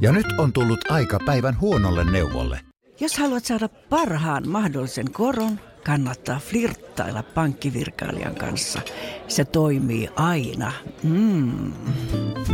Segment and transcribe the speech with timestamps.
[0.00, 2.60] Ja nyt on tullut aika päivän huonolle neuvolle.
[3.00, 8.80] Jos haluat saada parhaan mahdollisen koron, kannattaa flirttailla pankkivirkailijan kanssa.
[9.28, 10.72] Se toimii aina.
[11.02, 11.72] Mm.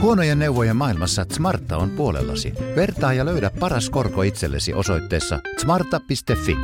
[0.00, 2.52] Huonojen neuvojen maailmassa Smarta on puolellasi.
[2.76, 6.56] Vertaa ja löydä paras korko itsellesi osoitteessa smarta.fi.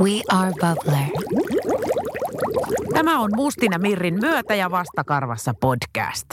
[0.00, 1.10] We are Bubbler.
[2.94, 6.26] Tämä on Mustina Mirrin myötä ja vastakarvassa podcast.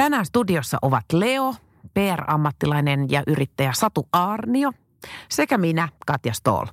[0.00, 1.54] Tänään studiossa ovat Leo,
[1.94, 4.72] PR-ammattilainen ja yrittäjä Satu Aarnio
[5.28, 6.66] sekä minä, Katja Stoll.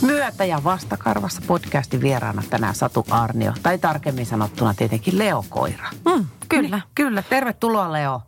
[0.00, 5.88] Myötä ja vastakarvassa podcastin vieraana tänään Satu Arnio, tai tarkemmin sanottuna tietenkin Leo Koira.
[6.04, 6.76] Mm, kyllä.
[6.76, 8.22] Niin, kyllä, tervetuloa Leo.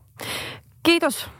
[0.83, 1.31] Kiitos.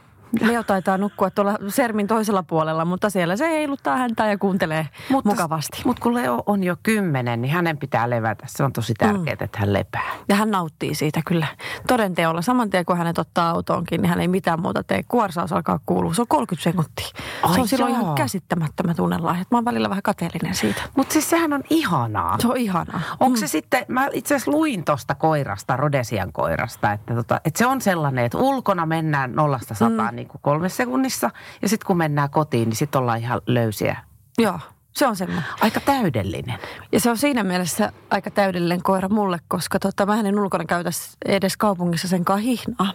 [0.41, 5.29] Leo taitaa nukkua tuolla Sermin toisella puolella, mutta siellä se heiluttaa häntä ja kuuntelee mutta,
[5.29, 5.81] mukavasti.
[5.85, 8.45] Mutta kun Leo on jo kymmenen, niin hänen pitää levätä.
[8.47, 9.43] Se on tosi tärkeää, mm.
[9.43, 10.11] että hän lepää.
[10.29, 11.47] Ja hän nauttii siitä kyllä
[11.87, 12.41] todenteolla.
[12.41, 15.03] Saman tien kun hänet ottaa autoonkin, niin hän ei mitään muuta tee.
[15.07, 16.13] Kuorsaus alkaa kuulua.
[16.13, 17.07] Se on 30 sekuntia.
[17.43, 18.01] Ai se on silloin joo.
[18.01, 19.43] ihan käsittämättömä tunnelaihe.
[19.51, 20.81] Mä oon välillä vähän kateellinen siitä.
[20.95, 22.37] Mutta siis sehän on ihanaa.
[22.39, 23.01] Se on ihanaa.
[23.19, 23.39] Onko mm.
[23.39, 27.81] se sitten, mä itse asiassa luin tuosta koirasta, Rodesian koirasta, että, tota, että se on
[27.81, 30.15] sellainen, että ulkona mennään nollasta sataan mm.
[30.15, 31.29] niin kuin kolmessa sekunnissa sekunnissa.
[31.61, 33.97] Ja sitten kun mennään kotiin, niin sitten ollaan ihan löysiä.
[34.37, 34.59] Joo.
[34.95, 35.45] Se on semmoinen.
[35.61, 36.59] Aika täydellinen.
[36.91, 40.89] Ja se on siinä mielessä aika täydellinen koira mulle, koska tota, mä en ulkona käytä
[41.25, 42.93] edes kaupungissa sen hihnaa.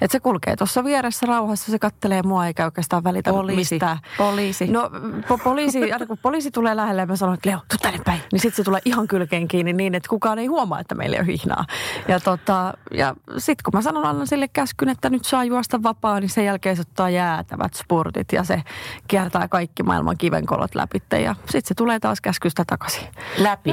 [0.00, 3.74] Että se kulkee tuossa vieressä rauhassa, se kattelee mua eikä oikeastaan välitä poliisi.
[3.74, 3.98] mistään.
[4.18, 4.66] Poliisi.
[4.66, 4.90] No
[5.28, 8.20] po- poliisi, aina kun poliisi tulee lähelle ja mä sanon, että Leo, tuu tänne päin.
[8.32, 11.20] Niin sitten se tulee ihan kylkeen kiinni niin, että kukaan ei huomaa, että meillä ei
[11.20, 11.64] ole hihnaa.
[12.08, 16.20] Ja, tota, ja sitten kun mä sanon annan sille käskyn, että nyt saa juosta vapaa,
[16.20, 18.62] niin sen jälkeen se ottaa jäätävät spurtit ja se
[19.08, 21.00] kiertää kaikki maailman kivenkolot läpi.
[21.24, 23.08] Ja sitten se tulee taas käskystä takaisin.
[23.38, 23.70] Läpi.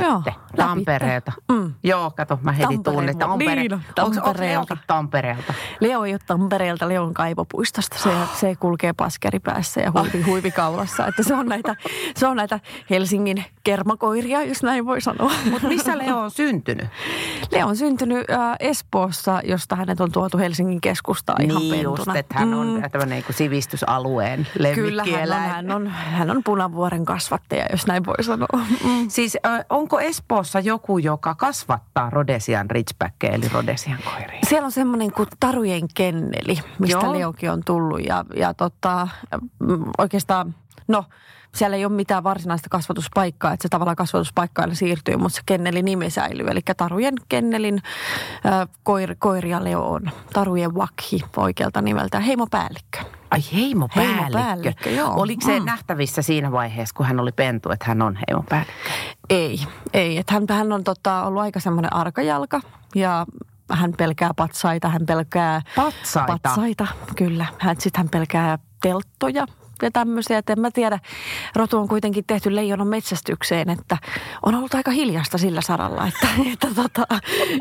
[0.55, 1.31] Tampereelta.
[1.51, 1.73] Mm.
[1.83, 3.17] Joo, kato, mä heti tunnen.
[3.17, 3.55] Tampere.
[3.55, 4.77] Niin, Tampereelta.
[4.87, 5.53] Tampereelta?
[5.79, 7.97] Leo ei ole Tampereelta, Leo on kaivopuistosta.
[7.99, 8.09] Se,
[8.39, 11.07] se kulkee paskeripäässä ja huivi, huivikaulassa.
[11.07, 11.75] Että se on näitä,
[12.15, 12.59] se on näitä
[12.89, 15.31] Helsingin kermakoiria, jos näin voi sanoa.
[15.51, 16.87] Mutta missä Leo on syntynyt?
[17.51, 21.97] Leo on syntynyt äh, Espoossa, josta hänet on tuotu Helsingin keskustaan ihan niin pentuna.
[21.97, 22.91] just, että hän on mm.
[22.91, 28.23] tämmöinen niin sivistysalueen Kyllä, hän on, hän on, hän on punavuoren kasvattaja, jos näin voi
[28.23, 28.65] sanoa.
[28.83, 29.09] Mm.
[29.09, 29.37] Siis
[29.69, 34.39] onko Espoossa joku, joka kasvattaa Rodesian Ridgebackia, eli Rodesian koiria?
[34.47, 37.13] Siellä on semmoinen kuin Tarujen kenneli, mistä Joo.
[37.13, 38.05] Leokin on tullut.
[38.05, 39.07] Ja, ja tota,
[39.59, 40.55] mm, oikeastaan,
[40.87, 41.03] no
[41.55, 46.09] siellä ei ole mitään varsinaista kasvatuspaikkaa, että se tavallaan kasvatuspaikka siirtyy, mutta se kenneli nimi
[46.09, 46.47] säilyy.
[46.47, 47.81] Eli Tarujen kennelin
[48.45, 50.11] äh, koir, koiria Leo on.
[50.33, 53.16] Tarujen Wakhi oikealta nimeltä, heimopäällikkö.
[53.31, 54.21] Ai heimopäällikkö.
[54.21, 55.13] heimopäällikkö joo.
[55.15, 55.65] Oliko se mm.
[55.65, 58.89] nähtävissä siinä vaiheessa, kun hän oli pentu, että hän on heimopäällikkö?
[59.29, 59.59] Ei,
[59.93, 60.17] ei.
[60.17, 62.61] Että hän, hän on tota, ollut aika semmoinen arkajalka
[62.95, 63.25] ja
[63.71, 65.61] hän pelkää patsaita, hän pelkää...
[65.75, 66.37] Patsaita?
[66.43, 67.45] Patsaita, kyllä.
[67.79, 69.45] Sitten hän pelkää telttoja,
[69.85, 70.37] ja tämmöisiä.
[70.37, 70.99] Että en mä tiedä,
[71.55, 73.97] rotu on kuitenkin tehty leijonan metsästykseen, että
[74.45, 77.07] on ollut aika hiljasta sillä saralla, että, että tota,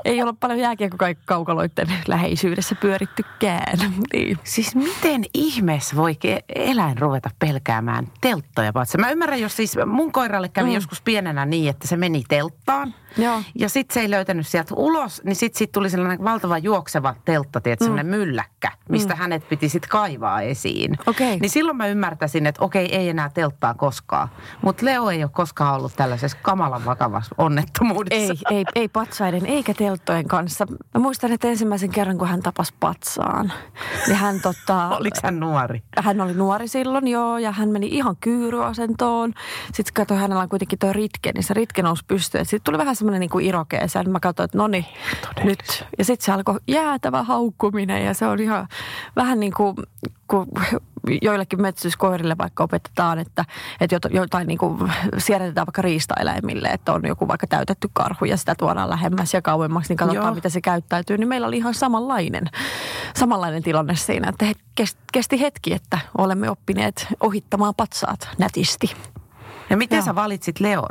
[0.04, 0.76] ei ole paljon
[1.24, 3.78] kaukaloiden läheisyydessä pyörittykään.
[4.12, 4.38] Niin.
[4.44, 6.16] Siis miten ihmeessä voi
[6.54, 8.72] eläin ruveta pelkäämään telttoja?
[8.98, 10.74] Mä ymmärrän, jos siis mun koiralle kävi mm.
[10.74, 13.42] joskus pienenä niin, että se meni telttaan– Joo.
[13.54, 17.60] Ja sitten se ei löytänyt sieltä ulos, niin sitten sit tuli sellainen valtava juokseva teltta,
[17.60, 17.84] tiedät, mm.
[17.84, 19.18] sellainen mylläkkä, mistä mm.
[19.18, 20.98] hänet piti sitten kaivaa esiin.
[21.06, 21.36] Okay.
[21.40, 24.28] Niin silloin mä ymmärtäisin, että okei, ei enää telttaa koskaan.
[24.62, 28.34] Mutta Leo ei ole koskaan ollut tällaisessa kamalan vakavassa onnettomuudessa.
[28.50, 30.66] Ei, ei, ei patsaiden eikä telttojen kanssa.
[30.94, 33.52] Mä muistan, että ensimmäisen kerran, kun hän tapasi patsaan,
[34.06, 34.88] niin hän tota...
[35.00, 35.82] Oliko hän nuori?
[35.98, 39.32] Hän oli nuori silloin, joo, ja hän meni ihan kyyryasentoon.
[39.72, 42.44] Sitten katsoi, hänellä on kuitenkin tuo ritke, niin se ritke nousi pystyyn.
[42.44, 44.04] Sitten tuli vähän semmoinen niin kuin irokeeseen.
[44.04, 44.84] Niin mä katsoin, että no niin,
[45.44, 45.84] nyt.
[45.98, 48.68] Ja sitten se alkoi jäätävä haukkuminen ja se on ihan
[49.16, 49.76] vähän niin kuin,
[50.28, 50.46] kun
[51.22, 53.44] joillekin metsästyskoirille vaikka opetetaan, että,
[53.80, 58.54] että jotain niin kuin siirretään vaikka riistaeläimille, että on joku vaikka täytetty karhu ja sitä
[58.54, 60.34] tuodaan lähemmäs ja kauemmaksi, niin katsotaan, Joo.
[60.34, 61.18] miten se käyttäytyy.
[61.18, 62.44] Niin meillä oli ihan samanlainen,
[63.16, 64.46] samanlainen tilanne siinä, että
[65.12, 68.94] kesti hetki, että olemme oppineet ohittamaan patsaat nätisti.
[69.70, 70.04] Ja miten Joo.
[70.04, 70.88] sä valitsit Leon?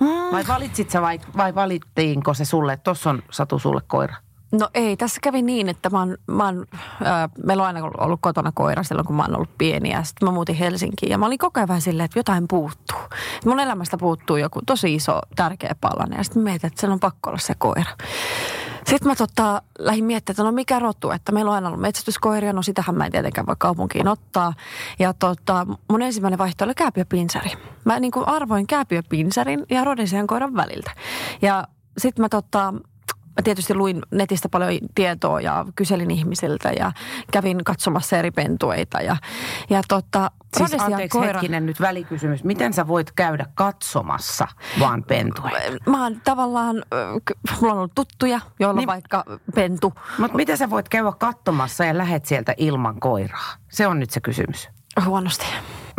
[0.00, 0.32] Mm.
[0.32, 4.14] Vai valitsit sä vai, vai valittiinko se sulle, että tuossa on Satu sulle koira?
[4.52, 8.20] No ei, tässä kävi niin, että mä oon, mä oon, äh, meillä on aina ollut
[8.22, 9.90] kotona koira silloin, kun mä oon ollut pieni.
[9.90, 12.98] Ja sitten mä muutin Helsinkiin ja mä olin koko ajan silleen, että jotain puuttuu.
[13.44, 16.18] Mun elämästä puuttuu joku tosi iso, tärkeä palanen.
[16.18, 17.90] Ja sitten mietin, että sen on pakko olla se koira.
[18.90, 22.52] Sitten mä tota, lähdin miettimään, että no mikä rotu, että meillä on aina ollut metsästyskoiria,
[22.52, 24.54] no sitähän mä en tietenkään voi kaupunkiin ottaa.
[24.98, 27.50] Ja tota, mun ensimmäinen vaihtoehto oli kääpiöpinsari.
[27.84, 30.90] Mä niin kuin arvoin kääpiöpinsarin ja rodesian koiran väliltä.
[31.42, 32.74] Ja sitten mä tota,
[33.36, 36.92] mä tietysti luin netistä paljon tietoa ja kyselin ihmisiltä ja
[37.32, 39.00] kävin katsomassa eri pentueita.
[39.00, 39.16] Ja,
[39.70, 41.32] ja tota, Siis anteeksi koira...
[41.32, 42.44] hetkinen nyt välikysymys.
[42.44, 44.48] Miten sä voit käydä katsomassa
[44.80, 45.90] vaan pentueita?
[45.90, 46.76] Mä oon tavallaan,
[47.60, 49.24] mulla on ollut tuttuja, joilla niin, vaikka
[49.54, 49.92] pentu.
[50.18, 53.54] Mutta miten sä voit käydä katsomassa ja lähet sieltä ilman koiraa?
[53.68, 54.68] Se on nyt se kysymys.
[55.04, 55.46] Huonosti.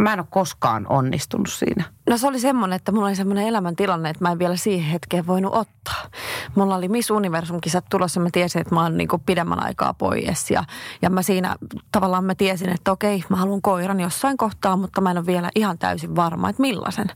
[0.02, 1.84] Mä en ole koskaan onnistunut siinä.
[2.10, 5.28] No se oli semmoinen, että mulla oli semmoinen elämäntilanne, että mä en vielä siihen hetkeen
[5.28, 6.04] voinut ottaa.
[6.56, 10.52] Mulla oli Miss Universum-kisat tulossa, mä tiesin, että mä oon niinku pidemmän aikaa pois.
[10.52, 10.64] Ja,
[11.02, 11.56] ja mä siinä
[11.92, 15.50] tavallaan mä tiesin, että okei, mä haluan koiran jossain kohtaa, mutta mä en ole vielä
[15.56, 17.08] ihan täysin varma, että millaisen.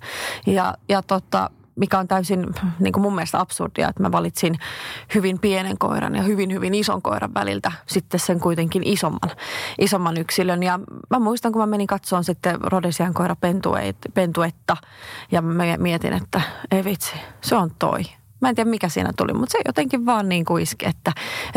[0.47, 2.45] Ja, ja tota, mikä on täysin
[2.80, 4.56] niin kuin mun mielestä absurdia, että mä valitsin
[5.16, 9.31] hyvin pienen koiran ja hyvin, hyvin ison koiran väliltä sitten sen kuitenkin isomman,
[9.80, 10.63] isomman yksilön.
[10.63, 10.80] Ja
[11.10, 13.36] mä muistan, kun mä menin katsomaan sitten Rodesian koira
[14.13, 14.77] pentuetta
[15.31, 16.42] ja mä mietin, että
[16.72, 18.04] ei vitsi, se on toi.
[18.45, 21.12] Mä en tiedä mikä siinä tuli, mutta se jotenkin vaan niin kuin iski, että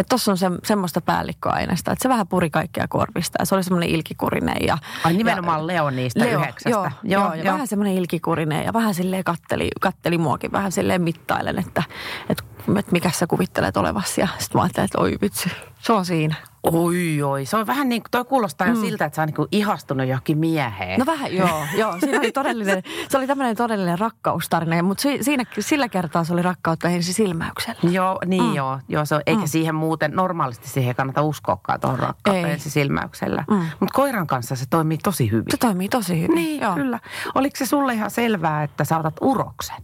[0.09, 3.89] tuossa on se, semmoista päällikköaineesta, että se vähän puri kaikkia korvista ja se oli semmoinen
[3.89, 4.57] ilkikurinen.
[4.67, 6.71] Ja, Ai nimenomaan ja, Leo niistä Leo, yhdeksästä.
[6.71, 7.53] Joo, joo, joo, ja joo.
[7.53, 11.83] vähän semmoinen ilkikurinen ja vähän silleen katteli, katteli muakin, vähän silleen mittailen, että,
[12.29, 12.45] että,
[12.77, 14.21] että mikä sä kuvittelet olevasi.
[14.21, 15.51] Ja sitten mä ajattelin, että oi vitsi,
[15.81, 16.35] se on siinä.
[16.63, 17.47] Oi, oi.
[17.47, 18.75] Se on vähän niin kuin, toi kuulostaa mm.
[18.75, 20.99] jo siltä, että sä on niin ihastunut johonkin mieheen.
[20.99, 21.63] No vähän, joo.
[21.77, 22.01] joo.
[22.01, 26.43] Siinä oli todellinen, se oli tämmöinen todellinen rakkaustarina, mutta si, siinä, sillä kertaa se oli
[26.43, 27.81] rakkautta ensi silmäyksellä.
[27.91, 28.55] Joo, niin mm.
[28.55, 28.79] joo.
[28.89, 29.47] joo se on, eikä mm.
[29.47, 33.45] siihen muuten, normaalisti siihen kannata uskoakaan tuohon rakkautta ensi silmäyksellä.
[33.51, 33.57] Mm.
[33.57, 35.45] Mutta koiran kanssa se toimii tosi hyvin.
[35.51, 36.75] Se toimii tosi hyvin, Niin, joo.
[36.75, 37.01] kyllä.
[37.35, 39.77] Oliko se sulle ihan selvää, että sä otat uroksen?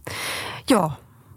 [0.69, 0.91] Joo,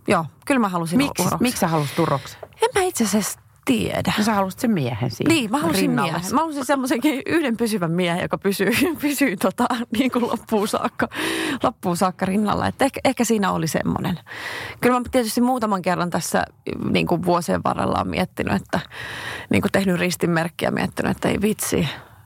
[0.08, 0.25] joo.
[0.46, 1.38] Kyllä mä halusin Miksi, uroksen.
[1.43, 2.38] Miksi sä halusit uroksen?
[2.62, 4.12] En mä itse asiassa tiedä.
[4.19, 6.12] No sä halusit sen miehen siinä Niin, mä halusin rinnalle.
[6.12, 6.34] miehen.
[6.34, 8.70] Mä halusin semmoisenkin yhden pysyvän miehen, joka pysyy,
[9.00, 9.66] pysyy tota,
[9.99, 11.08] niin kuin loppuun saakka,
[11.62, 12.66] loppuun saakka rinnalla.
[12.66, 14.19] Että ehkä, ehkä siinä oli semmoinen.
[14.81, 16.44] Kyllä mä tietysti muutaman kerran tässä
[16.90, 18.81] niin kuin vuosien varrella on miettinyt, että
[19.50, 21.78] niin kuin tehnyt ristinmerkkiä miettinyt, että ei vitsi,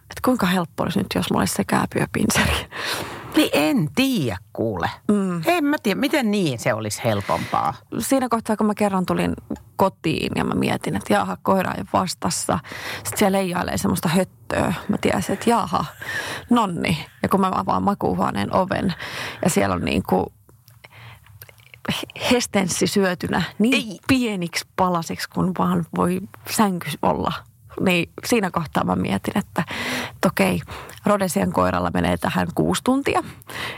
[0.02, 2.66] että kuinka helppo olisi nyt, jos mulla olisi se kääpyöpinseri.
[3.36, 4.90] Niin en tiedä kuule.
[5.08, 5.42] Mm.
[5.46, 7.74] En mä tiedä, miten niin se olisi helpompaa.
[7.98, 9.34] Siinä kohtaa, kun mä kerran tulin
[9.76, 12.58] kotiin ja mä mietin, että jaha, koira ei vastassa.
[12.96, 14.74] Sitten siellä leijailee semmoista höttöä.
[14.88, 15.84] Mä tiesin, että jaha,
[16.50, 17.06] nonni.
[17.22, 18.94] Ja kun mä avaan makuuhuoneen oven
[19.44, 20.26] ja siellä on niin kuin
[22.30, 23.98] hestenssi syötynä niin ei.
[24.08, 26.20] pieniksi palasiksi, kun vaan voi
[26.50, 27.32] sänky olla–
[27.80, 29.64] niin siinä kohtaa mä mietin, että,
[30.14, 30.60] että okei,
[31.06, 33.22] Rodesian koiralla menee tähän kuusi tuntia.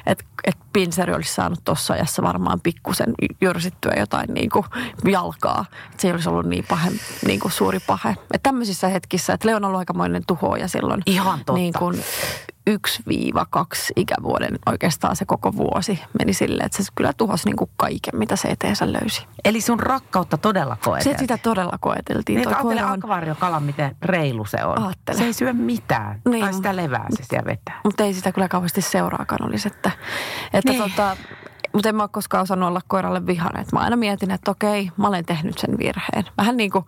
[0.07, 4.67] Että et pinseri olisi saanut tuossa ajassa varmaan pikkusen jyrsittyä jotain niin kuin
[5.05, 5.65] jalkaa.
[5.91, 6.91] Että se ei olisi ollut niin, pahe,
[7.27, 8.11] niin kuin suuri pahe.
[8.11, 11.03] Että tämmöisissä hetkissä, että Leon on ollut aikamoinen tuhoja silloin.
[11.07, 11.53] Ihan totta.
[11.53, 12.05] Niin kuin
[12.71, 12.75] 1-2
[13.97, 18.37] ikävuoden oikeastaan se koko vuosi meni silleen, että se kyllä tuhosi niin kuin kaiken, mitä
[18.37, 19.27] se eteensä löysi.
[19.45, 21.19] Eli sun rakkautta todella koeteltiin?
[21.19, 22.37] Se sitä todella koeteltiin.
[22.37, 22.91] Niin, ajattele on...
[22.91, 24.83] akvaariokala, miten reilu se on.
[24.83, 25.19] Aattele.
[25.19, 26.21] Se ei syö mitään.
[26.31, 26.45] Niin.
[26.45, 27.81] Tai sitä levää se siellä vetää.
[27.85, 29.69] Mutta ei sitä kyllä kauheasti seuraakaan olisi.
[29.69, 29.91] Että,
[30.53, 30.83] että niin.
[30.83, 31.17] tota,
[31.75, 33.67] mutta en mä ole koskaan osannut olla koiralle vihainen.
[33.73, 36.25] Mä aina mietin, että okei, mä olen tehnyt sen virheen.
[36.39, 36.85] Vähän niin kuin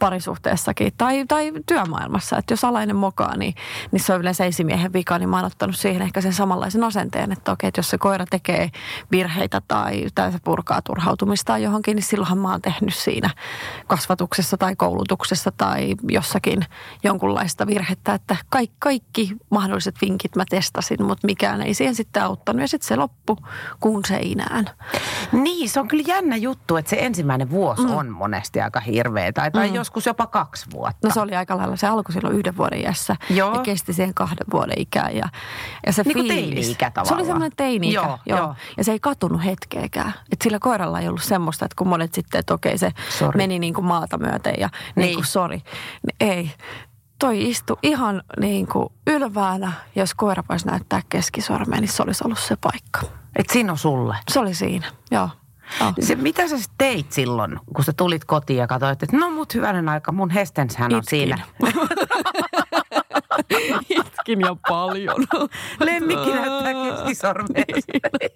[0.00, 2.38] parisuhteessakin tai, tai työmaailmassa.
[2.38, 3.54] Että jos alainen mokaa, niin,
[3.92, 5.18] niin se on yleensä esimiehen vika.
[5.18, 8.24] Niin mä oon ottanut siihen ehkä sen samanlaisen asenteen, että okei, että jos se koira
[8.30, 8.70] tekee
[9.10, 13.30] virheitä tai, tai se purkaa turhautumista johonkin, niin silloinhan mä oon tehnyt siinä
[13.86, 16.64] kasvatuksessa tai koulutuksessa tai jossakin
[17.02, 18.14] jonkunlaista virhettä.
[18.14, 22.60] Että kaikki, kaikki mahdolliset vinkit mä testasin, mutta mikään ei siihen sitten auttanut.
[22.60, 23.38] Ja sitten se loppu,
[23.80, 24.70] kun se seinään.
[25.32, 27.96] Niin, se on kyllä jännä juttu, että se ensimmäinen vuosi mm.
[27.96, 29.32] on monesti aika hirveä.
[29.32, 29.74] Tai, tai mm.
[29.74, 31.08] joskus jopa kaksi vuotta.
[31.08, 33.16] No se oli aika lailla, se alkoi silloin yhden vuoden iässä.
[33.30, 33.54] Joo.
[33.54, 35.16] Ja kesti siihen kahden vuoden ikään.
[35.16, 35.28] Ja,
[35.86, 37.06] ja se niin kuin teini-ikä tavallaan.
[37.06, 38.38] Se oli semmoinen teini-ikä, joo, joo.
[38.38, 38.54] joo.
[38.76, 40.12] Ja se ei katunut hetkeäkään.
[40.32, 43.36] Että sillä koiralla ei ollut semmoista, että kun monet sitten, että okei se sorry.
[43.36, 45.62] meni niin kuin maata myöten ja niin, niin kuin sori.
[46.20, 46.50] Ei
[47.18, 49.72] toi istu ihan niin kuin ylväänä.
[49.94, 53.00] Jos koira voisi näyttää keskisormeen, niin se olisi ollut se paikka.
[53.36, 54.16] Et siinä on sulle?
[54.30, 55.28] Se oli siinä, joo.
[55.80, 55.94] Oh.
[56.00, 59.88] Se, mitä sä teit silloin, kun sä tulit kotiin ja katsoit, että no mut hyvänen
[59.88, 61.18] aika, mun hestenshän on Itkin.
[61.18, 61.38] siinä.
[63.88, 65.24] Itkin jo paljon.
[65.80, 67.64] Lemmikki näyttää keskisormeen.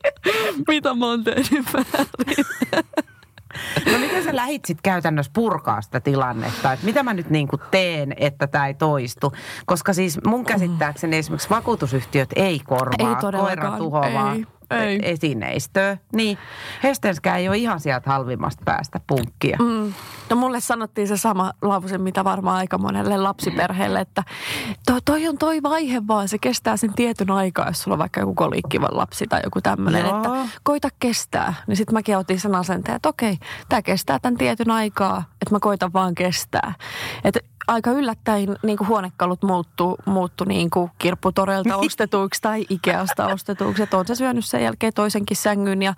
[0.68, 2.46] Mitä mä oon tehnyt väärin?
[3.92, 7.62] No miten sä lähit sitten käytännössä purkaa sitä tilannetta, että mitä mä nyt niin kuin
[7.70, 9.32] teen, että tämä ei toistu?
[9.66, 14.98] Koska siis mun käsittääkseni esimerkiksi vakuutusyhtiöt ei korvaa ei koiran tuhoa, vaan ei.
[15.02, 15.96] esineistöä.
[16.12, 16.38] Niin,
[16.82, 19.56] Hestenskään ei ole ihan sieltä halvimmasta päästä punkkia.
[19.60, 19.94] Mm.
[20.30, 24.22] No mulle sanottiin se sama lause, mitä varmaan aika monelle lapsiperheelle, että
[24.86, 28.20] toi, toi on toi vaihe vaan, se kestää sen tietyn aikaa, jos sulla on vaikka
[28.20, 30.30] joku kolikkiva lapsi tai joku tämmöinen, että
[30.62, 31.54] koita kestää.
[31.66, 35.58] Niin sitten mäkin otin sen asenteen, että okei, tämä kestää tämän tietyn aikaa, että mä
[35.60, 36.74] koitan vaan kestää.
[37.24, 43.82] Että aika yllättäen niin kuin huonekalut muuttu, muuttu niin kuin kirpputoreilta ostetuiksi tai Ikeasta ostetuiksi.
[43.82, 45.94] Että on se syönyt sen jälkeen toisenkin sängyn ja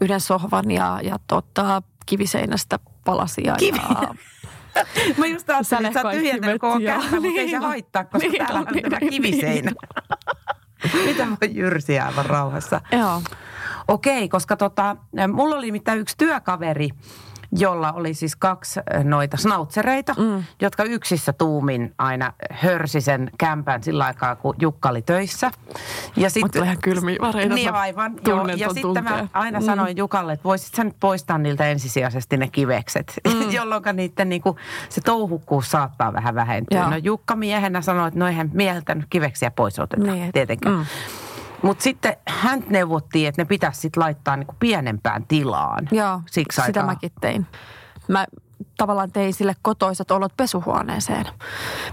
[0.00, 3.56] yhden sohvan ja, ja tota, kiviseinästä palasia.
[3.58, 3.78] Kivi.
[4.02, 4.14] Ja,
[5.18, 8.38] Mä just ajattelin, että sä oot tyhjentänyt koko mutta niin, ei se haittaa, koska niin,
[8.38, 9.72] täällä on niin, tämä kiviseinä.
[10.92, 11.04] Niin.
[11.06, 12.80] Mitä voi jyrsiä aivan rauhassa?
[12.92, 13.22] Joo.
[13.88, 14.96] Okei, koska tota,
[15.32, 16.88] mulla oli mitään yksi työkaveri,
[17.52, 20.44] jolla oli siis kaksi äh, noita snautsereita, mm.
[20.60, 25.50] jotka yksissä tuumin aina hörsi sen kämpän sillä aikaa, kun Jukka oli töissä.
[26.16, 27.54] Ja sitten ihan kylmiä vareita.
[27.54, 28.14] Niin aivan.
[28.26, 28.46] Joo.
[28.46, 29.66] Ja sitten mä aina mm.
[29.66, 33.50] sanoin Jukalle, että voisit sä nyt poistaa niiltä ensisijaisesti ne kivekset, mm.
[33.58, 34.56] jolloin niiden niinku,
[34.88, 36.80] se touhukkuus saattaa vähän vähentyä.
[36.80, 36.90] Joo.
[36.90, 40.74] No Jukka miehenä sanoi, että no eihän mieheltä nyt kiveksiä pois oteta niin, tietenkään.
[40.74, 40.86] Mm.
[41.62, 45.88] Mutta sitten hän neuvottiin, että ne pitäisi sitten laittaa niinku pienempään tilaan.
[45.92, 46.86] Joo, Siksi sitä aikaa.
[46.86, 47.46] mäkin tein.
[48.08, 48.26] Mä
[48.76, 51.26] tavallaan tein sille kotoisat olot pesuhuoneeseen.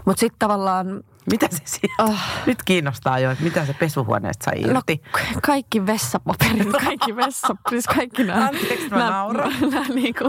[0.06, 1.04] Mutta sitten tavallaan...
[1.32, 2.14] Mitä se siellä?
[2.14, 2.20] Oh.
[2.46, 5.02] Nyt kiinnostaa jo, että mitä se pesuhuoneesta sai no, irti.
[5.14, 8.46] No, kaikki vessapaperit, kaikki vessa, siis kaikki nämä...
[8.46, 9.54] Anteeksi, mä nauran.
[9.72, 10.24] Nämä, niinku,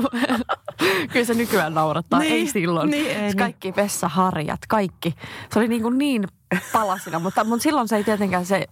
[1.12, 2.90] kyllä se nykyään naurattaa, niin, ei silloin.
[2.90, 3.76] Niin, ei, siis kaikki niin.
[3.76, 5.14] vessaharjat, kaikki.
[5.52, 6.28] Se oli niin, kuin niin
[6.72, 8.66] palasina, mutta, mutta silloin se ei tietenkään se,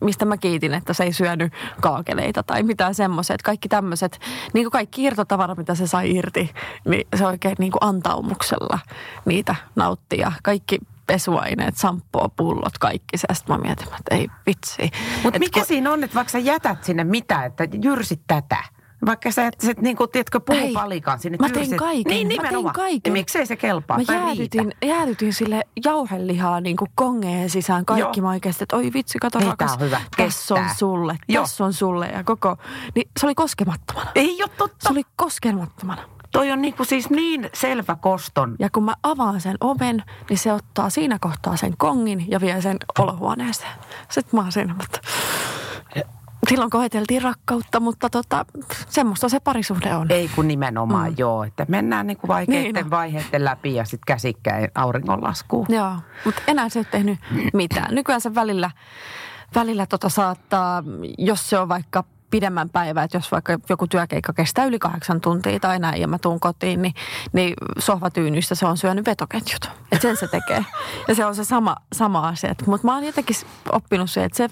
[0.00, 3.42] mistä mä kiitin, että se ei syönyt kaakeleita tai mitään semmoiset.
[3.42, 4.20] Kaikki tämmöiset,
[4.52, 6.50] niin kuin kaikki irtotavara, mitä se sai irti,
[6.88, 8.78] niin se oikein niin kuin antaumuksella
[9.24, 10.32] niitä nauttia.
[10.42, 13.26] Kaikki pesuaineet, samppoo, pullot, kaikki se.
[13.32, 14.90] Sitten mä mietin, että ei vitsi.
[15.22, 15.66] Mutta mikä kun...
[15.66, 18.64] siinä on, että vaikka sä jätät sinne mitä, että jyrsit tätä?
[19.06, 22.12] Vaikka sä et, et niin kuin, tiedätkö, puupalikan sinne Mä tein kaiken.
[22.12, 22.64] Niin, nimenomaan.
[22.64, 23.10] Mä tein kaiken.
[23.10, 28.30] Ja miksei se kelpaa Mä jäädytin, jäädytin sille jauhelihaa niin kuin kongeen sisään kaikki Joo.
[28.30, 29.72] oikeasti, että oi vitsi, kato Ei, rakas.
[29.72, 30.00] on hyvä.
[30.16, 32.56] Tässä on sulle, tässä on sulle ja koko.
[32.94, 34.10] Niin se oli koskemattomana.
[34.14, 34.76] Ei ole totta.
[34.80, 36.02] Se oli koskemattomana.
[36.32, 38.56] Toi on niin kuin siis niin selvä koston.
[38.58, 42.60] Ja kun mä avaan sen oven, niin se ottaa siinä kohtaa sen kongin ja vie
[42.60, 43.72] sen olohuoneeseen.
[44.10, 45.00] Sitten mä oon siinä, mutta
[46.48, 48.46] silloin koeteltiin rakkautta, mutta tota,
[48.88, 50.06] semmoista se parisuhde on.
[50.10, 51.14] Ei kun nimenomaan mm.
[51.18, 52.90] joo, että mennään niin kuin vaikeiden niin, no.
[52.90, 55.66] vaiheiden läpi ja sitten käsikkäin auringonlaskuun.
[55.68, 55.92] Joo,
[56.24, 57.18] mutta enää se ei ole tehnyt
[57.52, 57.94] mitään.
[57.94, 58.70] Nykyään se välillä,
[59.54, 60.82] välillä tota saattaa,
[61.18, 62.04] jos se on vaikka
[62.34, 66.18] pidemmän päivän, että jos vaikka joku työkeikka kestää yli kahdeksan tuntia tai näin ja mä
[66.18, 66.94] tuun kotiin, niin,
[67.32, 69.64] niin sohvatyynyistä se on syönyt vetoketjut.
[69.64, 70.64] Että sen se tekee.
[71.08, 72.54] Ja se on se sama, sama asia.
[72.66, 73.36] Mutta mä oon jotenkin
[73.72, 74.48] oppinut se, että se,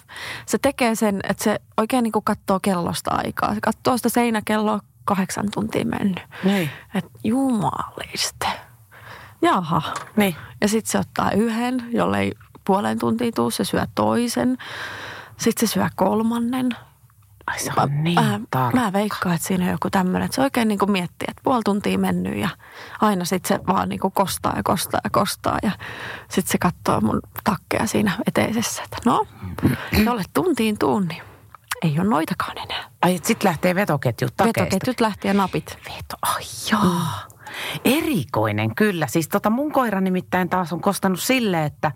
[0.47, 3.55] se tekee sen, että se oikein niin kuin katsoo kellosta aikaa.
[3.55, 6.23] Se katsoo sitä seinäkelloa kahdeksan tuntia mennyt.
[6.45, 6.71] Niin.
[6.95, 8.47] Että jumaliste.
[9.43, 9.83] Jaha.
[10.17, 10.37] Niin.
[10.61, 12.33] Ja sitten se ottaa yhden, jollei
[12.65, 14.59] puolen tuntia tuu, se syö toisen.
[15.37, 16.77] Sitten se syö kolmannen
[17.53, 20.69] Ai se on niin mä, mä veikkaan, että siinä on joku tämmöinen, että se oikein
[20.69, 22.49] niin kuin miettii, että puoli tuntia mennyt ja
[23.01, 25.71] aina sitten se vaan niin kuin kostaa ja kostaa ja kostaa ja
[26.29, 29.27] sitten se katsoo mun takkeja siinä eteisessä, että no,
[30.05, 31.23] jolle tuntiin tuun, niin
[31.83, 32.85] ei ole noitakaan enää.
[33.03, 34.61] Ai, sitten lähtee vetoketjut takeista.
[34.61, 35.79] Vetoketjut lähtee ja napit.
[35.85, 36.83] Veto, ai joo.
[36.83, 36.99] Mm.
[37.85, 39.07] Erikoinen kyllä.
[39.07, 41.93] Siis tota mun koira nimittäin taas on kostannut sille, että,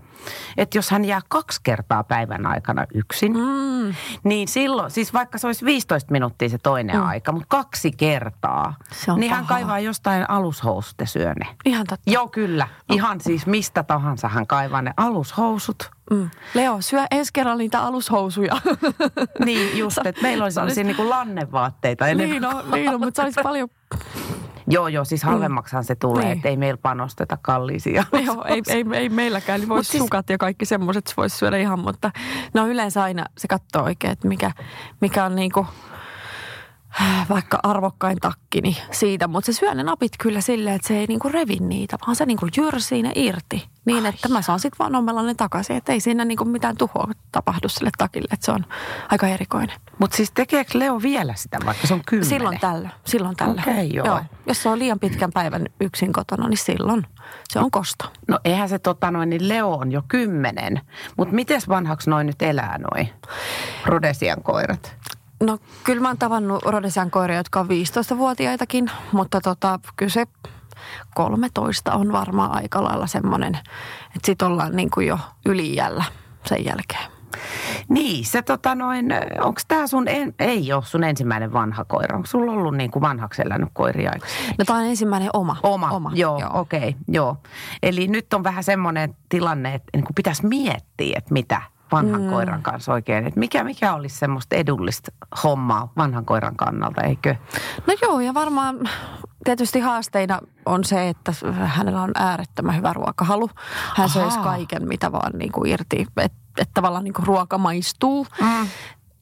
[0.57, 3.95] että jos hän jää kaksi kertaa päivän aikana yksin, mm.
[4.25, 7.07] niin silloin, siis vaikka se olisi 15 minuuttia se toinen mm.
[7.07, 8.75] aika, mutta kaksi kertaa,
[9.17, 9.37] niin paha.
[9.37, 11.47] hän kaivaa jostain alushousut ja syö ne.
[11.65, 12.11] Ihan totta.
[12.11, 12.69] Joo, kyllä.
[12.91, 15.91] Ihan siis mistä tahansa hän kaivaa ne alushousut.
[16.11, 16.31] Mm.
[16.55, 18.57] Leo, syö ensi kerralla niitä alushousuja.
[19.45, 20.99] niin, just, että meillä olisi sellaisia olisi...
[20.99, 22.05] niin lannevaatteita.
[22.05, 23.69] Niin, no, niin no, mutta se olisi paljon
[24.69, 26.37] Joo, joo, siis halvemmaksihan se tulee, niin.
[26.37, 28.05] että ei meillä panosteta kalliisia.
[28.27, 30.03] Joo, ei, ei, ei meilläkään, niin voisi siis...
[30.03, 32.11] sukat ja kaikki semmoiset voisi syödä ihan, mutta
[32.55, 34.51] no yleensä aina se katsoo oikein, että mikä,
[35.01, 35.67] mikä on niin kuin
[37.29, 41.29] vaikka arvokkain takkini siitä, mutta se syö ne napit kyllä silleen, että se ei niinku
[41.29, 43.69] revi niitä, vaan se niinku jyrsii ne irti.
[43.85, 46.77] Niin, Ai että mä saan sitten vaan ommella ne takaisin, että ei siinä niinku mitään
[46.77, 48.65] tuhoa tapahdu sille takille, että se on
[49.09, 49.81] aika erikoinen.
[49.99, 52.29] Mutta siis tekeekö Leo vielä sitä, vaikka se on kymmenen?
[52.29, 53.63] Silloin tällä, silloin tällä.
[53.63, 54.07] Okei, okay, joo.
[54.07, 54.21] joo.
[54.47, 57.07] Jos se on liian pitkän päivän yksin kotona, niin silloin
[57.49, 58.13] se on kosto.
[58.29, 60.81] No eihän se tota noin, niin Leo on jo kymmenen.
[61.17, 63.09] Mutta miten vanhaksi noin nyt elää noin
[63.85, 64.97] Rodesian koirat?
[65.41, 70.27] No kyllä mä oon tavannut Rodesian koiria, jotka on 15-vuotiaitakin, mutta tota, kyllä se
[71.15, 73.55] 13 on varmaan aika lailla semmoinen,
[74.17, 76.05] että sit ollaan niin kuin jo ylijällä
[76.45, 77.17] sen jälkeen.
[77.89, 79.07] Niin, se tota noin,
[79.41, 82.17] onko tämä sun, en, ei ole sun ensimmäinen vanha koira.
[82.17, 84.13] Onko sulla ollut niin kuin vanhaksi elänyt koiria
[84.59, 85.57] No tämä on ensimmäinen oma.
[85.63, 86.13] Oma, oma.
[86.15, 86.51] joo, joo.
[86.55, 87.37] okei, okay, joo.
[87.83, 91.63] Eli nyt on vähän semmoinen tilanne, että niin kuin pitäisi miettiä, että mitä
[91.93, 92.31] vanhan mm.
[92.31, 93.27] koiran kanssa oikein.
[93.27, 95.13] Että mikä, mikä olisi semmoista edullista
[95.43, 97.35] hommaa vanhan koiran kannalta, eikö?
[97.87, 98.79] No joo, ja varmaan
[99.45, 101.33] tietysti haasteina on se, että
[101.65, 103.51] hänellä on äärettömän hyvä ruokahalu.
[103.97, 108.27] Hän söisi kaiken, mitä vaan niin kuin irti, että et tavallaan niin kuin ruoka maistuu.
[108.41, 108.69] Mm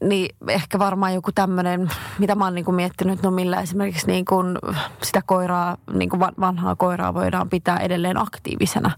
[0.03, 4.25] niin ehkä varmaan joku tämmöinen, mitä mä oon niin kuin miettinyt, no millä esimerkiksi niin
[4.25, 4.59] kuin
[5.03, 8.91] sitä koiraa, niin kuin vanhaa koiraa voidaan pitää edelleen aktiivisena.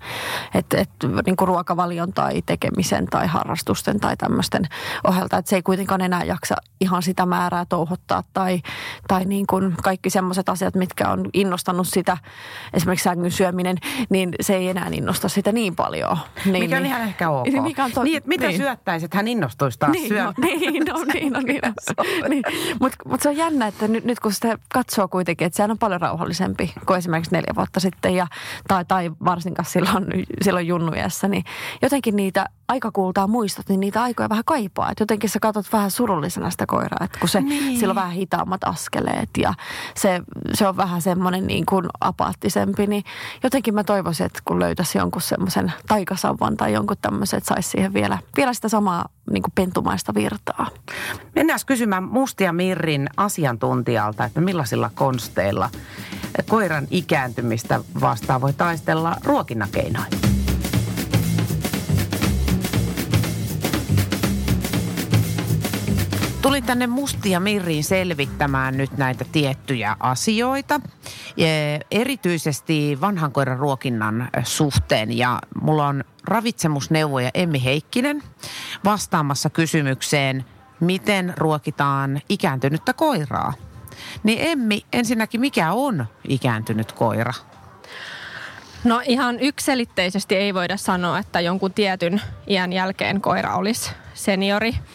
[0.54, 0.90] Että et,
[1.26, 4.62] niin kuin ruokavalion tai tekemisen tai harrastusten tai tämmöisten
[5.04, 5.38] ohjelta.
[5.38, 8.62] Että se ei kuitenkaan enää jaksa ihan sitä määrää touhottaa tai,
[9.08, 12.18] tai niin kuin kaikki semmoiset asiat, mitkä on innostanut sitä,
[12.74, 13.76] esimerkiksi sängyn syöminen,
[14.10, 16.18] niin se ei enää innosta sitä niin paljon.
[16.44, 17.46] Niin, mikä on ihan ehkä ok.
[17.46, 18.56] Niin, mikä on to- niin, mitä niin.
[18.56, 20.34] syöttäisit, hän innostuisi taas niin, syömään.
[20.38, 21.60] No, niin, no, niin, no niin.
[22.28, 22.42] niin.
[22.80, 25.78] Mutta mut se on jännä, että nyt, nyt kun sitä katsoo kuitenkin, että sehän on
[25.78, 28.26] paljon rauhallisempi kuin esimerkiksi neljä vuotta sitten ja,
[28.68, 30.06] tai, tai varsinkaan silloin,
[30.42, 31.44] silloin junnujassa, niin
[31.82, 34.90] jotenkin niitä aikakultaa muistot, niin niitä aikoja vähän kaipaa.
[34.90, 37.78] Et jotenkin sä katsot vähän surullisena sitä koiraa, että kun se, niin.
[37.78, 39.54] sillä on vähän hitaammat askeleet ja
[39.94, 40.22] se,
[40.54, 43.04] se on vähän semmoinen niin kuin apaattisempi, niin
[43.42, 47.94] jotenkin mä toivoisin, että kun löytäisi jonkun semmoisen taikasauvan tai jonkun tämmöisen, että saisi siihen
[47.94, 50.66] vielä, vielä sitä samaa niin kuin pentumaista virtaa.
[51.34, 55.70] Mennään kysymään Mustia Mirrin asiantuntijalta, että millaisilla konsteilla
[56.48, 60.06] koiran ikääntymistä vastaan voi taistella ruokinnakeinoin.
[66.42, 70.80] Tulin tänne Mustia Mirriin selvittämään nyt näitä tiettyjä asioita,
[71.90, 75.18] erityisesti vanhan koiran ruokinnan suhteen.
[75.18, 78.22] Ja mulla on ravitsemusneuvoja Emmi Heikkinen
[78.84, 80.44] vastaamassa kysymykseen,
[80.80, 83.52] miten ruokitaan ikääntynyttä koiraa.
[84.22, 87.32] Niin Emmi, ensinnäkin mikä on ikääntynyt koira?
[88.84, 94.74] No ihan ykselitteisesti ei voida sanoa, että jonkun tietyn iän jälkeen koira olisi seniori–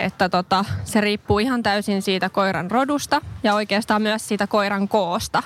[0.00, 5.42] että tota, se riippuu ihan täysin siitä koiran rodusta ja oikeastaan myös siitä koiran koosta.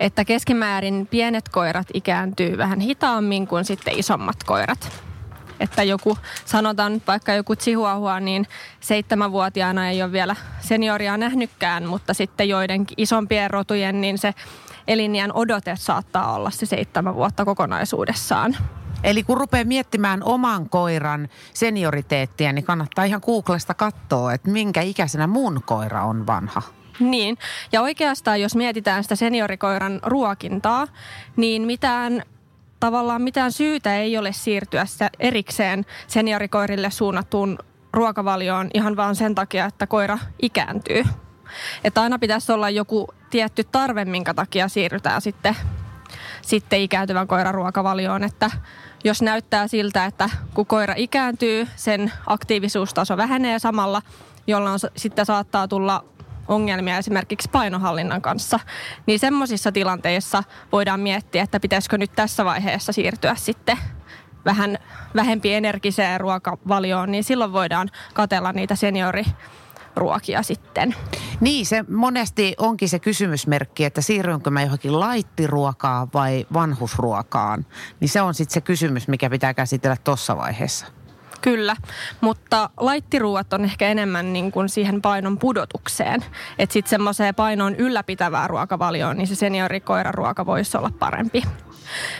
[0.00, 5.05] Että keskimäärin pienet koirat ikääntyy vähän hitaammin kuin sitten isommat koirat.
[5.60, 8.46] Että joku, sanotaan vaikka joku chihuahua, niin
[8.80, 14.34] seitsemänvuotiaana ei ole vielä senioria nähnytkään, mutta sitten joidenkin isompien rotujen, niin se
[14.88, 18.56] elinjään odote saattaa olla se seitsemän vuotta kokonaisuudessaan.
[19.04, 25.26] Eli kun rupeaa miettimään oman koiran senioriteettia, niin kannattaa ihan Googlesta katsoa, että minkä ikäisenä
[25.26, 26.62] mun koira on vanha.
[27.00, 27.38] Niin,
[27.72, 30.86] ja oikeastaan jos mietitään sitä seniorikoiran ruokintaa,
[31.36, 32.22] niin mitään
[32.80, 34.86] tavallaan mitään syytä ei ole siirtyä
[35.18, 37.58] erikseen seniorikoirille suunnattuun
[37.92, 41.04] ruokavalioon ihan vaan sen takia, että koira ikääntyy.
[41.84, 45.56] Että aina pitäisi olla joku tietty tarve, minkä takia siirrytään sitten,
[46.42, 48.24] sitten ikääntyvän koiran ruokavalioon.
[48.24, 48.50] Että
[49.04, 54.02] jos näyttää siltä, että kun koira ikääntyy, sen aktiivisuustaso vähenee samalla,
[54.46, 56.04] jolloin sitten saattaa tulla
[56.48, 58.60] ongelmia esimerkiksi painohallinnan kanssa,
[59.06, 63.78] niin semmoisissa tilanteissa voidaan miettiä, että pitäisikö nyt tässä vaiheessa siirtyä sitten
[64.44, 64.78] vähän
[65.14, 69.24] vähempi energiseen ruokavalioon, niin silloin voidaan katella niitä seniori
[69.96, 70.94] ruokia sitten.
[71.40, 77.66] Niin, se monesti onkin se kysymysmerkki, että siirrynkö mä johonkin laittiruokaan vai vanhusruokaan.
[78.00, 80.86] Niin se on sitten se kysymys, mikä pitää käsitellä tuossa vaiheessa.
[81.40, 81.76] Kyllä,
[82.20, 86.24] mutta laittiruuat on ehkä enemmän niin kuin siihen painon pudotukseen.
[86.58, 91.42] Että sitten semmoiseen painon ylläpitävää ruokavalioon, niin se seniorikoiran ruoka voisi olla parempi.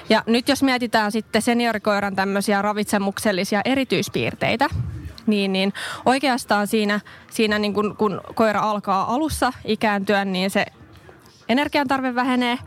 [0.09, 4.69] Ja nyt jos mietitään sitten seniorikoiran tämmöisiä ravitsemuksellisia erityispiirteitä,
[5.27, 5.73] niin, niin
[6.05, 7.01] oikeastaan siinä,
[7.31, 10.67] siinä niin kun, kun koira alkaa alussa ikääntyä, niin se
[11.49, 12.59] energiantarve vähenee,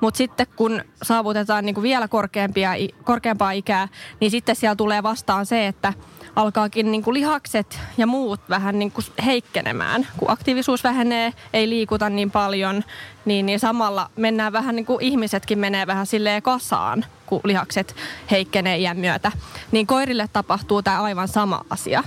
[0.00, 2.70] mutta sitten kun saavutetaan niin kuin vielä korkeampia,
[3.04, 3.88] korkeampaa ikää,
[4.20, 5.92] niin sitten siellä tulee vastaan se, että
[6.36, 10.06] alkaakin niin kuin lihakset ja muut vähän niin kuin heikkenemään.
[10.16, 12.84] Kun aktiivisuus vähenee, ei liikuta niin paljon,
[13.24, 17.96] niin, niin samalla mennään vähän niin kuin ihmisetkin menee vähän silleen kasaan, kun lihakset
[18.30, 19.32] heikkenee iän myötä.
[19.72, 22.02] Niin koirille tapahtuu tämä aivan sama asia.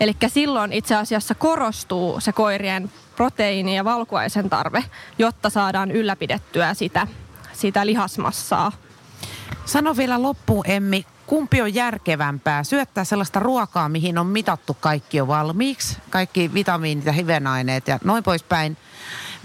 [0.00, 4.84] Eli silloin itse asiassa korostuu se koirien proteiini- ja valkuaisen tarve,
[5.18, 7.06] jotta saadaan ylläpidettyä sitä,
[7.52, 8.72] sitä lihasmassaa.
[9.64, 12.64] Sano vielä loppuun, Emmi, kumpi on järkevämpää?
[12.64, 18.24] Syöttää sellaista ruokaa, mihin on mitattu kaikki jo valmiiksi, kaikki vitamiinit ja hivenaineet ja noin
[18.24, 18.76] poispäin,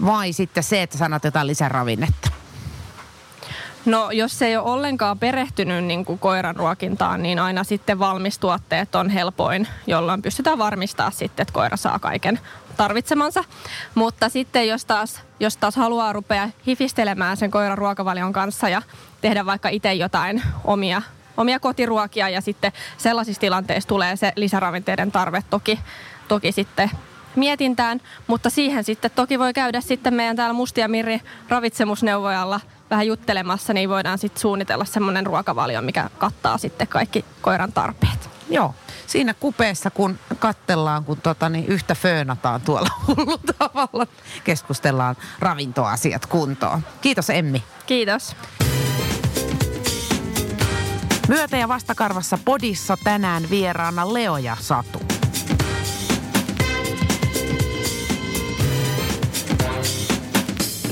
[0.04, 2.31] vai sitten se, että sanot jotain lisäravinnetta?
[3.84, 9.10] No jos ei ole ollenkaan perehtynyt niin kuin koiran ruokintaan, niin aina sitten valmistuotteet on
[9.10, 12.40] helpoin, jolloin pystytään varmistaa sitten, että koira saa kaiken
[12.76, 13.44] tarvitsemansa.
[13.94, 18.82] Mutta sitten jos taas, jos taas haluaa rupea hifistelemään sen koiran ruokavalion kanssa ja
[19.20, 21.02] tehdä vaikka itse jotain omia
[21.36, 25.80] omia kotiruokia ja sitten sellaisissa tilanteissa tulee se lisäravinteiden tarve toki,
[26.28, 26.90] toki sitten
[27.36, 32.60] mietintään, mutta siihen sitten toki voi käydä sitten meidän täällä Mustia Mirri ravitsemusneuvojalla
[32.92, 38.30] vähän juttelemassa, niin voidaan sitten suunnitella semmoinen ruokavalio, mikä kattaa sitten kaikki koiran tarpeet.
[38.50, 38.74] Joo,
[39.06, 44.06] siinä kupeessa kun kattellaan, kun tota, niin yhtä föönataan tuolla hullu tavalla,
[44.44, 46.82] keskustellaan ravintoasiat kuntoon.
[47.00, 47.62] Kiitos Emmi.
[47.86, 48.36] Kiitos.
[51.28, 55.11] Myötä- ja vastakarvassa podissa tänään vieraana Leo ja Satu.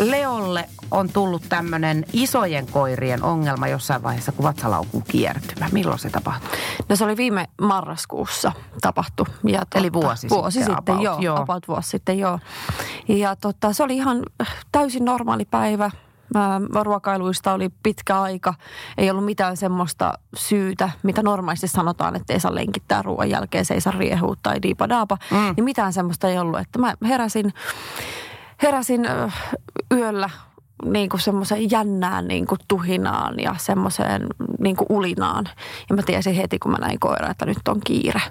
[0.00, 5.68] Leolle on tullut tämmöinen isojen koirien ongelma jossain vaiheessa kuin vatsalaukun kiertymä.
[5.72, 6.58] Milloin se tapahtui?
[6.88, 9.26] No se oli viime marraskuussa tapahtu.
[9.44, 10.76] Ja totta, Eli vuosi, vuosi sitten.
[10.76, 11.36] sitten about, joo, joo.
[11.40, 12.38] About vuosi sitten, joo.
[13.08, 14.22] Ja totta, se oli ihan
[14.72, 15.90] täysin normaali päivä.
[16.82, 18.54] Ruokailuista oli pitkä aika.
[18.98, 23.74] Ei ollut mitään semmoista syytä, mitä normaalisti sanotaan, että ei saa lenkittää ruoan jälkeen, se
[23.74, 25.18] ei saa riehua tai diipadaapa.
[25.30, 25.54] Mm.
[25.56, 26.60] Niin mitään semmoista ei ollut.
[26.60, 27.54] Että mä heräsin,
[28.62, 29.08] heräsin
[29.94, 30.30] yöllä
[30.84, 34.26] niin kuin semmoiseen jännään niin kuin tuhinaan ja semmoiseen
[34.58, 35.44] niin kuin ulinaan.
[35.90, 38.22] Ja mä tiesin heti, kun mä näin koira, että nyt on kiire.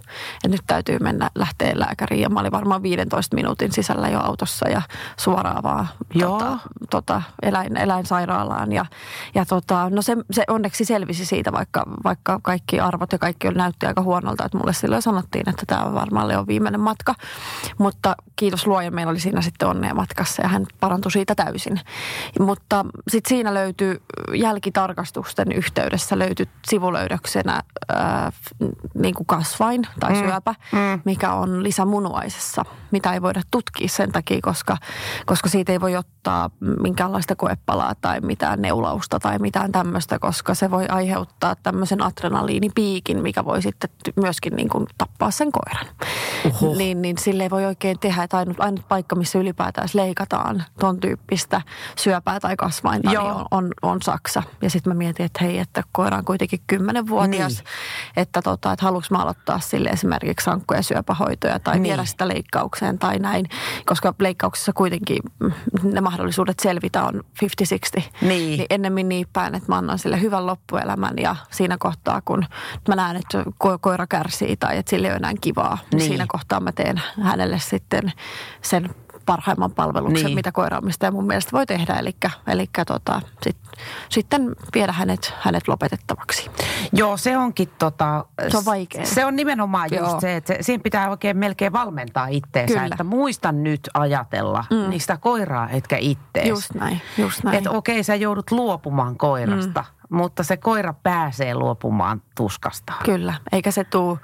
[0.44, 2.22] Ja nyt täytyy mennä lähteä lääkäriin.
[2.22, 4.82] Ja mä olin varmaan 15 minuutin sisällä jo autossa ja
[5.18, 5.88] suoraan vaan
[6.20, 6.58] tota,
[6.90, 8.72] tota, eläin, eläinsairaalaan.
[8.72, 8.86] Ja,
[9.36, 13.86] ja tota, no se, se, onneksi selvisi siitä, vaikka, vaikka kaikki arvot ja kaikki näytti
[13.86, 14.46] aika huonolta.
[14.46, 17.16] Että mulle silloin sanottiin, että tämä on varmaan Leon viimeinen matka.
[17.78, 21.80] Mutta kiitos luoja, meillä oli siinä sitten onnea matkassa ja hän parantui siitä täysin.
[22.40, 24.02] Mutta sitten siinä löytyy
[24.34, 28.32] jälkitarkastusten yhteydessä löytyi sivulöydöksenä ää,
[28.94, 30.20] niin kuin kasvain tai mm.
[30.20, 31.02] syöpä, mm.
[31.06, 34.78] mikä on lisämunuaisessa, mitä ei voida tutkia sen takia, koska,
[35.26, 36.50] koska siitä ei voi ottaa
[36.82, 43.46] minkäänlaista koepalaa tai mitään neulausta tai mitään tämmöistä, koska se voi aiheuttaa tämmöisen adrenaliinipiikin, mikä
[43.46, 45.96] voi sitten myöskin niin kuin tappaa sen koiran.
[46.46, 46.76] Oho.
[46.76, 51.00] Niin, niin sille ei voi oikein tehdä, että ainut, ainut paikka, missä ylipäätään leikataan ton
[51.00, 51.62] tyyppistä
[51.96, 54.44] syöpää tai kasvainta, niin on, on, on Saksa.
[54.62, 57.64] Ja sitten mä mietin, että hei, että koira on kuitenkin kymmenenvuotias, niin.
[58.18, 61.84] että, tota, että haluanko mä aloittaa sille esimerkiksi sankkuja syöpähoitoja tai niin.
[61.84, 63.46] viedä sitä leikkaukseen tai näin.
[63.86, 65.20] Koska leikkauksessa kuitenkin
[65.84, 68.02] ne mahdollisuudet selvitä on 50-60.
[68.02, 68.08] Niin.
[68.22, 72.46] niin ennemmin niin päin, että mä annan sille hyvän loppuelämän ja siinä kohtaa, kun
[72.88, 75.98] mä näen, että ko- koira kärsii tai että sille ei ole enää kivaa, niin.
[75.98, 78.12] niin siinä kohtaa mä teen hänelle sitten
[78.62, 78.90] sen
[79.30, 80.36] parhaimman palveluksen, niin.
[80.36, 81.94] mitä koiraamistaja mun mielestä voi tehdä.
[81.94, 82.16] Eli,
[82.48, 83.58] eli tota, sit,
[84.10, 86.52] sitten viedä hänet, hänet lopetettavaksi.
[86.94, 88.26] Joo, se onkin tota...
[88.48, 89.06] Se on vaikea.
[89.06, 90.22] Se on nimenomaan just Joo.
[90.22, 92.74] se, että siihen pitää oikein melkein valmentaa itteensä.
[92.74, 92.86] Kyllä.
[92.86, 94.90] Että muista nyt ajatella mm.
[94.90, 96.48] niistä koiraa, etkä ittees.
[96.48, 97.58] Just näin, just näin.
[97.58, 100.18] Että okei, sä joudut luopumaan koirasta, mm.
[100.18, 102.94] mutta se koira pääsee luopumaan tuskasta.
[103.06, 104.20] Kyllä, eikä se tuu...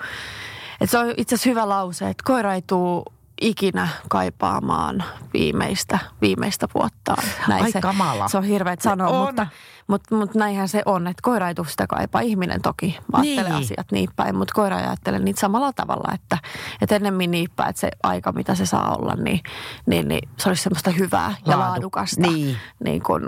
[0.82, 3.04] Et se on itse asiassa hyvä lause, että koira ei tule
[3.41, 7.24] ikinä kaipaamaan viimeistä, viimeistä vuottaan.
[7.48, 8.28] Näin Ai se, kamala.
[8.28, 9.26] Se on hirveä sanoa, on.
[9.26, 9.48] mutta,
[9.88, 12.21] mutta, mutta näinhän se on, että koira ei tule sitä kaipaa.
[12.21, 13.63] Ihminen toki ajattelee niin.
[13.63, 16.38] asiat niin päin, mutta koira ei ajattele niitä samalla tavalla, että,
[16.82, 19.39] että ennemmin niippää, että se aika, mitä se saa olla, niin,
[19.86, 21.52] niin, niin se olisi semmoista hyvää Laadu.
[21.52, 22.58] ja laadukasta niin.
[22.84, 23.24] Niin kuin,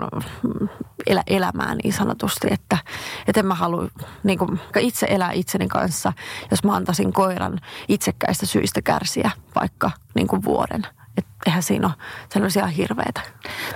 [1.06, 2.78] elä, elämää niin sanotusti, että,
[3.26, 3.88] että en mä halua
[4.24, 6.12] niin kuin, itse elää itseni kanssa,
[6.50, 10.86] jos mä antaisin koiran itsekkäistä syistä kärsiä vaikka niin kuin vuoden.
[11.18, 11.94] Että eihän siinä ole
[12.28, 13.20] sellaisia hirveitä.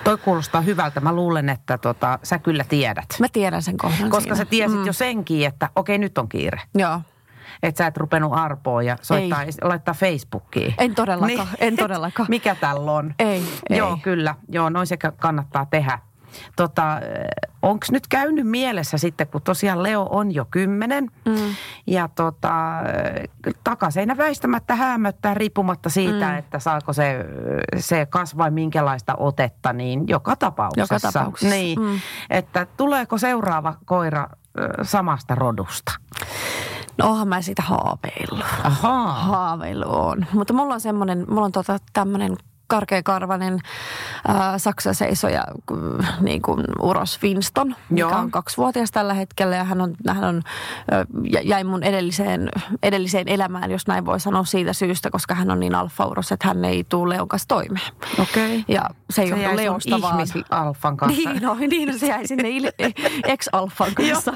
[0.04, 1.00] Toi kuulostaa hyvältä.
[1.00, 3.06] Mä luulen, että tota, sä kyllä tiedät.
[3.20, 4.36] Mä tiedän sen kohdan Koska siinä.
[4.36, 4.86] sä tiesit mm.
[4.86, 6.60] jo senkin, että okei nyt on kiire.
[6.74, 7.00] Joo.
[7.62, 9.52] Että sä et rupenut arpoa ja soittaa, ei.
[9.62, 10.74] laittaa Facebookiin.
[10.78, 11.56] En todellakaan, niin.
[11.58, 12.26] en todellakaan.
[12.36, 13.14] Mikä tällä on?
[13.18, 13.96] Ei, Joo, ei.
[14.02, 14.34] kyllä.
[14.48, 15.98] Joo, noin se kannattaa tehdä.
[16.56, 17.00] Tota,
[17.62, 21.54] Onko nyt käynyt mielessä sitten, kun tosiaan Leo on jo kymmenen mm.
[21.86, 22.54] ja tota,
[23.64, 26.38] takaseinä väistämättä häämöttää riippumatta siitä, mm.
[26.38, 27.24] että saako se,
[27.78, 30.94] se kasvaa minkälaista otetta, niin joka tapauksessa.
[30.94, 31.56] Joka tapauksessa.
[31.56, 32.00] Niin, mm.
[32.30, 34.28] että tuleeko seuraava koira
[34.82, 35.92] samasta rodusta?
[36.98, 38.46] No onhan mä siitä haaveillut.
[38.64, 39.12] Ahaa.
[39.12, 40.26] Haaveilu on.
[40.32, 43.58] Mutta mulla on semmoinen, mulla on tota tämmöinen karkeakarvainen
[44.28, 45.44] äh, Saksa seisoja
[46.20, 48.08] niin kuin Uros Winston, Joo.
[48.08, 50.42] mikä on kaksivuotias tällä hetkellä ja hän on, hän on
[50.92, 51.06] äh,
[51.44, 52.48] jäi mun edelliseen,
[52.82, 56.64] edelliseen elämään, jos näin voi sanoa siitä syystä, koska hän on niin alfa-uros, että hän
[56.64, 57.92] ei tule Leon kanssa toimeen.
[58.18, 58.64] Okei.
[58.68, 60.26] Ja se ei se ole Leosta vaan.
[60.50, 61.30] alfan kanssa.
[61.30, 62.48] Niin, no, niin se jäi sinne
[63.24, 64.34] ex-alfan kanssa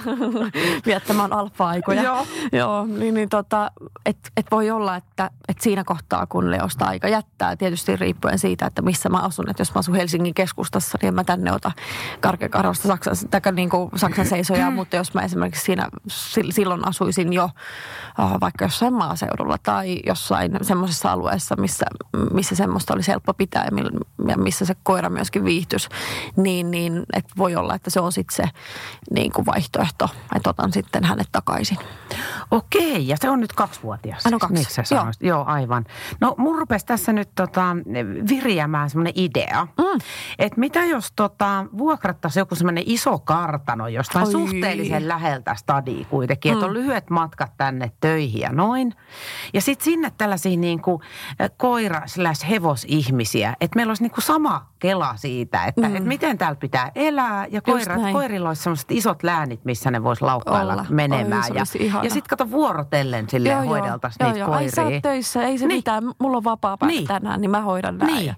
[0.87, 2.03] viettämään alfa-aikoja.
[2.03, 2.27] Joo.
[2.53, 3.71] Joo, niin, niin tota,
[4.07, 8.39] että et voi olla, että et siinä kohtaa, kun Leosta aika jättää, tietysti riippuu riippuen
[8.39, 9.51] siitä, että missä mä asun.
[9.51, 11.73] Että jos mä asun Helsingin keskustassa, niin en mä tänne ota
[12.21, 15.89] karkeakarvasta Saksan, tai niin kuin Saksan seisoja, mutta jos mä esimerkiksi siinä
[16.51, 21.87] silloin asuisin jo uh, vaikka jossain maaseudulla tai jossain semmoisessa alueessa, missä,
[22.33, 23.69] missä semmoista olisi helppo pitää
[24.29, 25.89] ja missä se koira myöskin viihtyisi,
[26.37, 28.45] niin, niin että voi olla, että se on sitten se
[29.11, 31.79] niin kuin vaihtoehto, että otan sitten hänet takaisin.
[32.51, 34.25] Okei, ja se on nyt kaksivuotias.
[34.25, 34.55] Hän on kaksi.
[34.55, 35.07] Miksi sä Joo.
[35.21, 35.85] Joo, aivan.
[36.21, 37.77] No mun rupesi tässä nyt tota,
[38.29, 40.01] viriämään semmoinen idea, mm.
[40.39, 44.33] että mitä jos tota, vuokrattaisiin joku semmoinen iso kartano jostain Oi.
[44.33, 46.57] suhteellisen läheltä stadia kuitenkin, mm.
[46.57, 48.95] että on lyhyet matkat tänne töihin ja noin.
[49.55, 51.03] Ja sitten sinne tällaisia niin kuin
[51.57, 55.97] koira slash hevosihmisiä, että meillä olisi niin kuin sama kela siitä, että, mm.
[55.97, 60.25] että miten täällä pitää elää ja koira, koirilla olisi semmoiset isot läänit, missä ne voisi
[60.25, 60.87] laukkailla Olla.
[60.91, 61.45] menemään.
[61.51, 61.65] Oi, ja,
[62.03, 64.65] ja sitten kato vuorotellen sille hoideltaisiin niitä joo, koiria.
[64.65, 65.79] Ai sä töissä, ei se niin.
[65.79, 67.07] mitään, mulla on vapaa päivä niin.
[67.07, 68.15] tänään, niin mä hoidan näin.
[68.15, 68.37] Niin,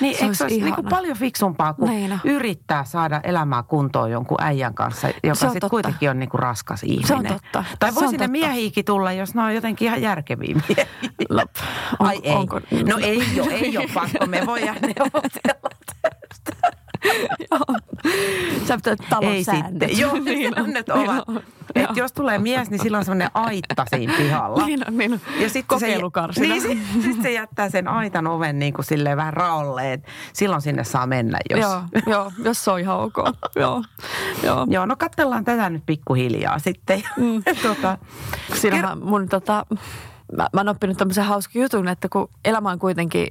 [0.00, 2.20] niin se eikö se olisi niin kuin paljon fiksumpaa kuin niin.
[2.24, 7.06] yrittää saada elämää kuntoon jonkun äijän kanssa, joka sitten kuitenkin on niin kuin raskas ihminen.
[7.06, 7.64] Se on totta.
[7.78, 10.86] Tai voi sinne miehiikin tulla, jos ne on jotenkin ihan järkeviä miehiä.
[11.28, 11.50] Lop.
[11.98, 12.32] On, Ai ei.
[12.32, 14.26] Onko, no ei ole, ei ole pakko.
[14.26, 15.70] Me voidaan neuvotella
[18.66, 19.98] Sä pitää talon Ei säännöt.
[19.98, 20.70] Joo, niin on.
[20.90, 21.44] ovat.
[21.80, 24.66] Et jos tulee mies, niin silloin on semmoinen aitta siinä pihalla.
[24.66, 25.20] Niin on, niin on.
[25.40, 25.86] Ja sitten se,
[26.40, 30.02] niin, sit, sit se jättää sen aitan oven niin kuin silleen vähän raolleen.
[30.32, 31.60] Silloin sinne saa mennä, jos...
[31.60, 33.16] Joo, joo jos se on ihan ok.
[33.56, 33.82] joo,
[34.42, 34.66] joo.
[34.70, 37.02] joo, no katsellaan tätä nyt pikkuhiljaa sitten.
[37.16, 37.42] Mm.
[37.62, 37.98] tota,
[38.54, 39.66] Siinähän mun tota,
[40.36, 43.28] mä, mä oon oppinut tämmöisen hauskan jutun, että kun elämä on kuitenkin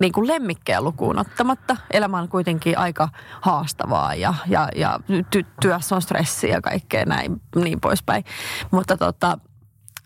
[0.00, 1.76] niin kuin lemmikkejä lukuun ottamatta.
[1.90, 3.08] Elämä on kuitenkin aika
[3.40, 8.24] haastavaa ja, ja, ja ty, työssä on stressiä ja kaikkea näin niin poispäin.
[8.70, 9.38] Mutta tota,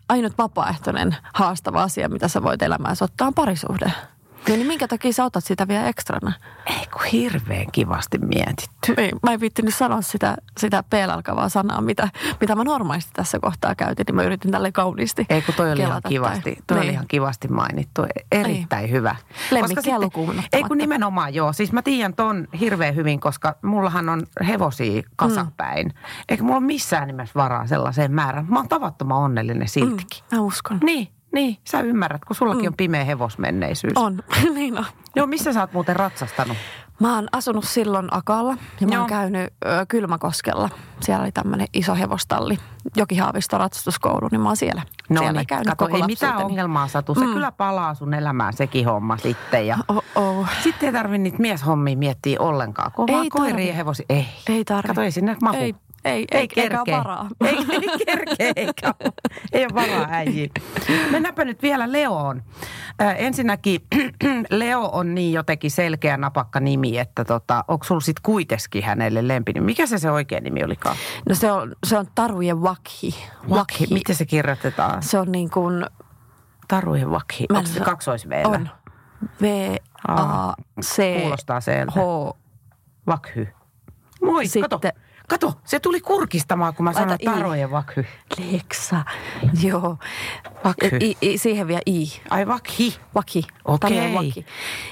[0.09, 3.91] ainut vapaaehtoinen haastava asia, mitä sä voit elämäänsä ottaa, on parisuhde.
[4.47, 6.33] Niin minkä takia sä otat sitä vielä ekstrana?
[6.65, 8.93] Ei kun hirveän kivasti mietitty.
[8.97, 12.09] Ei, mä en viittinyt sanoa sitä, sitä p-alkavaa sanaa, mitä,
[12.41, 15.81] mitä mä normaalisti tässä kohtaa käytin, niin mä yritin tälle kauniisti Ei kun toi oli
[15.81, 16.83] ihan kivasti, tai, toi niin.
[16.83, 18.05] oli ihan kivasti mainittu.
[18.31, 18.91] Erittäin ei.
[18.91, 19.15] hyvä.
[19.51, 21.53] Lemmikkiä lukuun Ei kun nimenomaan joo.
[21.53, 25.87] Siis mä tiedän ton hirveän hyvin, koska mullahan on hevosia kasapäin.
[25.87, 25.93] Mm.
[26.29, 28.45] Eikä mulla ole missään nimessä varaa sellaiseen määrään.
[28.49, 30.23] Mä oon tavattoman onnellinen siltikin.
[30.31, 30.79] Mm, mä uskon.
[30.83, 32.67] Niin, niin, sä ymmärrät, kun sullakin mm.
[32.67, 33.93] on pimeä hevosmenneisyys.
[33.95, 34.23] On,
[34.55, 34.85] niin on.
[35.15, 36.57] Joo, missä sä oot muuten ratsastanut?
[36.99, 39.01] Mä oon asunut silloin Akalla ja mä Joo.
[39.01, 40.69] oon käynyt ö, Kylmäkoskella.
[40.99, 42.57] Siellä oli tämmöinen iso hevostalli,
[42.95, 44.81] Jokihaavisto ratsastuskoulu, niin mä oon siellä.
[45.09, 47.15] No siellä niin, käynyt kato, ei mitään ongelmaa satu.
[47.15, 47.33] Se mm.
[47.33, 49.67] kyllä palaa sun elämään sekin homma sitten.
[49.67, 50.47] Ja oh, oh.
[50.63, 52.91] Sitten ei tarvi niitä mieshommia miettiä ollenkaan.
[52.91, 54.05] Kun ei koiria ja hevosi.
[54.09, 54.27] Ei.
[54.49, 54.87] Ei tarvi.
[54.87, 55.57] Kato, ei sinne mahu.
[55.57, 57.27] Ei, ei, ei, ei eikä ole varaa.
[57.45, 58.93] Ei, ei kerkeä, eikä.
[59.51, 60.51] Ei ole varaa äijiin.
[61.11, 62.43] Mennäänpä nyt vielä Leoon.
[63.01, 63.81] Äh, ensinnäkin
[64.49, 69.61] Leo on niin jotenkin selkeä napakka nimi, että tota, onko sulla sitten kuitenkin hänelle lempini?
[69.61, 70.95] Mikä se se oikea nimi olikaan?
[71.29, 73.15] No se on, se on Tarujen Wakhi.
[73.49, 73.87] Wakhi.
[73.91, 75.03] Miten se kirjoitetaan?
[75.03, 75.85] Se on niin kuin...
[76.67, 77.45] Tarujen Wakhi.
[77.49, 78.69] Onko se kaksois On.
[79.41, 81.21] V-A-C.
[81.21, 81.97] Kuulostaa H.
[83.07, 83.47] Vakhy.
[84.21, 85.04] Moi, Sitten, kato.
[85.27, 88.05] Kato, se tuli kurkistamaan, kun mä Laita sanoin tarojen vakhy.
[88.51, 89.05] Leksa,
[89.63, 89.97] joo.
[90.63, 90.97] Vakhy.
[91.01, 92.05] I, I, siihen vielä I.
[92.29, 92.97] Ai vakhi.
[93.15, 93.43] Vakhi.
[93.65, 94.15] Okei.
[94.15, 94.43] Okay.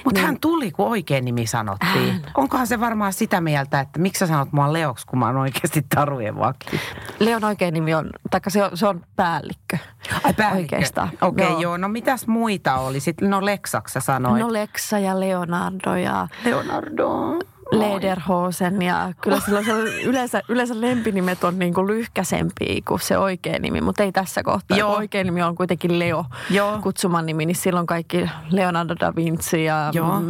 [0.04, 0.26] Mutta niin.
[0.26, 2.12] hän tuli, kun oikein nimi sanottiin.
[2.12, 2.22] Hän.
[2.34, 5.86] Onkohan se varmaan sitä mieltä, että miksi sä sanot mua Leoksi, kun mä oon oikeasti
[5.94, 6.80] tarujen vakhi?
[7.18, 9.78] Leon oikein nimi on, taikka se on, se on päällikkö.
[10.24, 10.76] Ai päällikkö.
[10.76, 11.08] Oikeastaan.
[11.20, 11.60] Okei, okay, joo.
[11.60, 11.76] joo.
[11.76, 13.00] No mitäs muita oli?
[13.00, 14.42] Sitten, no Leksaksi sanoit.
[14.42, 16.28] No Leksa ja Leonardo ja...
[16.44, 17.38] Leonardo.
[17.72, 19.72] Lederhosen ja kyllä silloin se
[20.04, 24.78] yleensä, yleensä lempinimet on niin kuin lyhkäsempiä kuin se oikea nimi, mutta ei tässä kohtaa.
[24.78, 24.96] Joo.
[24.96, 26.78] Oikea nimi on kuitenkin Leo Joo.
[26.82, 30.20] kutsuman nimi, niin silloin kaikki Leonardo da Vinci ja Joo.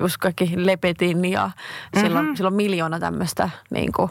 [0.00, 2.00] just kaikki Lepetin ja mm-hmm.
[2.00, 4.10] silloin, silloin miljoona tämmöistä niin kuin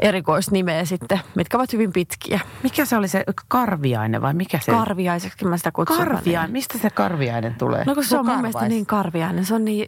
[0.00, 2.40] erikoisnimeä sitten, mitkä ovat hyvin pitkiä.
[2.62, 4.72] Mikä se oli se karviainen vai mikä se?
[4.72, 5.96] Karviaiseksi mä sitä kutsun.
[5.96, 7.84] Karviainen, mistä se karviainen tulee?
[7.84, 9.86] No kun se, se on, on mun mielestä niin karviainen, se on niin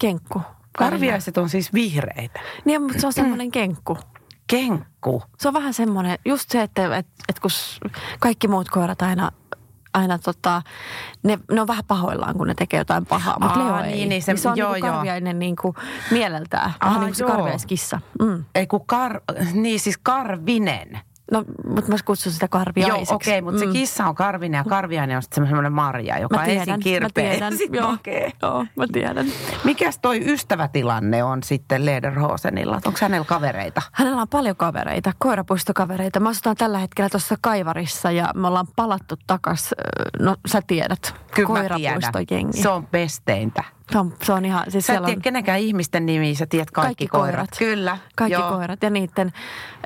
[0.00, 0.42] kenkku.
[0.78, 2.40] Karviaiset on siis vihreitä.
[2.64, 3.98] Niin, mutta se on semmoinen kenkku.
[4.46, 5.22] Kenkku?
[5.38, 7.50] Se on vähän semmoinen, just se, että, että, että kun
[8.20, 9.32] kaikki muut koirat aina
[9.94, 10.62] aina tota,
[11.22, 13.92] ne, ne on vähän pahoillaan, kun ne tekee jotain pahaa, mutta Leo ei.
[13.92, 15.74] Niin, niin se, niin se on joo, niinku karviainen niin kuin
[16.10, 18.00] mieleltään, Aa, vähän niin kuin se karviaiskissa.
[18.22, 18.44] Mm.
[18.54, 19.20] Ei kun kar,
[19.52, 21.00] niin siis karvinen.
[21.32, 23.10] No, mutta mä kutsun sitä karviaiseksi.
[23.10, 23.72] Joo, okei, okay, mutta mm.
[23.72, 27.28] se kissa on karvinen ja karviainen on sitten semmoinen marja, joka tiedän, ensin kirpeää.
[27.28, 28.30] Mä tiedän, joo, okay.
[28.42, 29.26] joo, mä tiedän.
[29.64, 32.80] Mikäs toi ystävätilanne on sitten Lederhosenilla?
[32.86, 33.82] Onko hänellä kavereita?
[33.92, 36.20] Hänellä on paljon kavereita, koirapuistokavereita.
[36.20, 39.74] Mä asutaan tällä hetkellä tuossa Kaivarissa ja me ollaan palattu takas,
[40.18, 42.62] no sä tiedät, Kyllä koirapuistojengi.
[42.62, 43.75] Se on pesteintä.
[43.92, 45.22] Se on, se on ihan, siis sä et tiedä on...
[45.22, 47.34] kenenkään ihmisten nimiä, sä tiedät kaikki, kaikki koirat.
[47.34, 47.50] koirat.
[47.58, 47.98] Kyllä.
[48.16, 48.50] Kaikki joo.
[48.50, 49.32] koirat ja niiden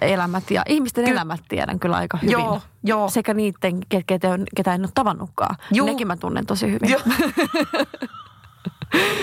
[0.01, 2.33] elämät ja ihmisten Ky- elämät tiedän kyllä aika hyvin.
[2.33, 3.09] Joo, joo.
[3.09, 5.57] Sekä niiden, ketä, ketä en ole tavannutkaan.
[5.73, 5.87] Juu.
[5.87, 6.91] Nekin mä tunnen tosi hyvin.
[6.91, 7.01] Joo.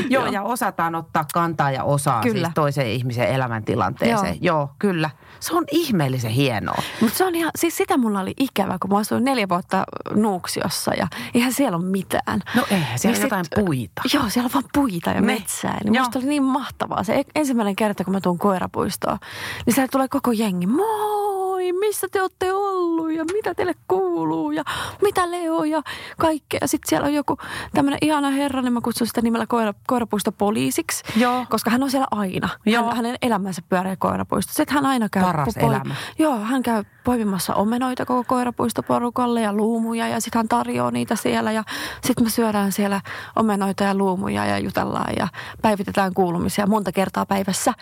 [0.09, 2.47] Joo, ja osataan ottaa kantaa ja osaa kyllä.
[2.47, 4.37] siis toisen ihmisen elämäntilanteeseen.
[4.41, 4.57] Joo.
[4.57, 5.09] Joo, kyllä.
[5.39, 6.81] Se on ihmeellisen hienoa.
[7.01, 9.83] Mutta se on ihan, siis sitä mulla oli ikävä, kun mä asuin neljä vuotta
[10.15, 12.39] Nuuksiossa ja eihän siellä ole mitään.
[12.55, 14.01] No eihän, siellä on jotain puita.
[14.13, 15.33] Joo, siellä on vaan puita ja Me.
[15.33, 15.77] metsää.
[15.83, 17.03] Niin musta oli niin mahtavaa.
[17.03, 19.17] Se ensimmäinen kerta, kun mä tuun koirapuistoon,
[19.65, 20.67] niin siellä tulee koko jengi.
[20.67, 21.26] Moi,
[21.73, 24.63] missä te olette ollut ja mitä teille kuuluu ja
[25.01, 25.81] mitä Leo ja
[26.17, 26.59] kaikkea.
[26.65, 27.37] Sitten siellä on joku
[27.73, 31.03] tämmöinen ihana herra, niin mä kutsun sitä nimellä koira, koirapuisto poliisiksi.
[31.15, 31.45] Joo.
[31.49, 32.49] Koska hän on siellä aina.
[32.65, 32.83] Joo.
[32.83, 34.53] Hän, hänen elämänsä pyörii koirapuisto.
[34.53, 35.95] Sitten hän aina käy paras po- elämä.
[36.19, 41.51] Joo, hän käy poimimassa omenoita koko koirapuistoporukalle ja luumuja ja sitten hän tarjoaa niitä siellä
[41.51, 41.63] ja
[42.03, 43.01] sitten me syödään siellä
[43.35, 45.27] omenoita ja luumuja ja jutellaan ja
[45.61, 47.73] päivitetään kuulumisia monta kertaa päivässä.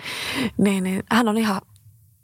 [0.58, 1.62] Niin, niin hän on ihan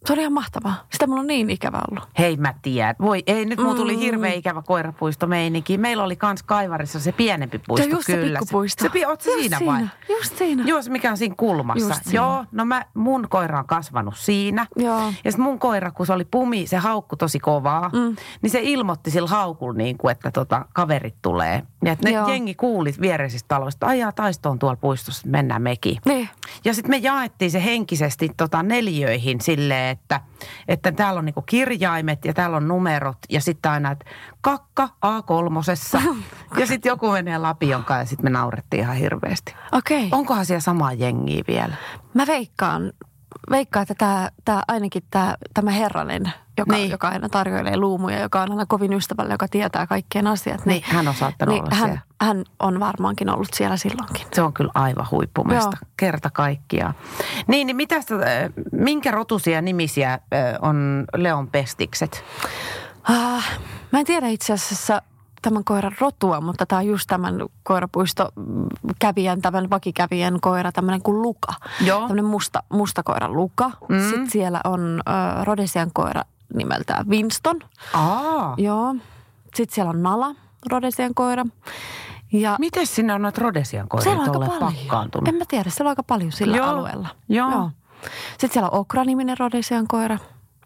[0.05, 0.85] se oli ihan mahtavaa.
[0.91, 2.09] Sitä mulla on niin ikävä ollut.
[2.19, 2.95] Hei mä tiedän.
[3.01, 3.99] Voi ei, nyt mulla tuli mm.
[3.99, 5.77] hirveä ikävä koirapuisto meininki.
[5.77, 7.85] Meillä oli kans Kaivarissa se pienempi puisto.
[7.85, 8.21] Se just kyllä.
[8.21, 8.85] se pikkupuisto.
[8.93, 9.87] Se, oot just siinä, siinä vai?
[10.09, 10.63] Just siinä.
[10.65, 11.87] Joo, se mikä on siinä kulmassa.
[11.87, 12.15] Just siinä.
[12.15, 14.67] Joo, no mä, mun koira on kasvanut siinä.
[14.75, 14.99] Joo.
[15.23, 17.89] Ja sitten mun koira, kun se oli pumi, se haukku tosi kovaa.
[17.89, 18.15] Mm.
[18.41, 21.63] Niin se ilmoitti sillä haukulla niin kuin, että tota, kaverit tulee.
[21.85, 22.29] Ja että ne Joo.
[22.29, 25.97] jengi kuuli viereisistä taloista, ajaa taistoon tuolla puistossa, mennään mekin.
[26.05, 26.29] Niin.
[26.65, 30.21] Ja sitten me jaettiin se henkisesti tota, neljöihin silleen, että,
[30.67, 33.17] että täällä on niinku kirjaimet ja täällä on numerot.
[33.29, 34.05] Ja sitten aina, että
[34.41, 36.15] kakka A3.
[36.59, 39.55] ja sitten joku menee lapionkaan ja sitten me naurettiin ihan hirveästi.
[39.71, 40.07] Okei.
[40.07, 40.19] Okay.
[40.19, 41.75] Onkohan siellä samaa jengiä vielä?
[42.13, 42.93] Mä veikkaan,
[43.49, 46.89] veikkaan että tämä, tämä ainakin tämä, tämä herranen, joka, niin.
[46.89, 50.65] joka aina tarjoilee luumuja, joka on aina kovin ystävällä, joka tietää kaikkien asiat.
[50.65, 52.01] Niin, niin hän on saattanut niin olla hän, siellä.
[52.21, 54.25] hän on varmaankin ollut siellä silloinkin.
[54.33, 55.91] Se on kyllä aivan huippumesta, Joo.
[55.97, 56.93] kerta kaikkiaan.
[57.47, 58.05] Niin, niin mitäs,
[58.71, 60.19] minkä rotusia nimisiä
[60.61, 62.23] on Leon pestikset?
[63.03, 63.59] Ah,
[63.91, 65.01] mä en tiedä itse asiassa
[65.41, 68.29] tämän koiran rotua, mutta tämä on just tämän koirapuisto
[68.99, 71.53] kävijän, tämän vakikävijän koira, tämmöinen kuin Luka.
[71.85, 71.99] Joo.
[71.99, 73.71] Tämmöinen musta, musta koira Luka.
[73.89, 73.99] Mm.
[74.09, 76.21] Sitten siellä on äh, Rodesian koira
[76.53, 77.59] nimeltään Winston.
[77.93, 78.55] Aa.
[78.57, 78.95] Joo.
[79.55, 80.35] Sitten siellä on Nala,
[80.69, 81.45] Rodesian koira.
[82.31, 85.27] Ja Miten sinne on noita Rodesian koiria tuolle pakkaantunut?
[85.27, 86.67] En mä tiedä, siellä on aika paljon sillä Joo.
[86.67, 87.07] alueella.
[87.29, 87.51] Joo.
[87.51, 87.69] Joo.
[88.31, 90.17] Sitten siellä on Okra-niminen Rodesian koira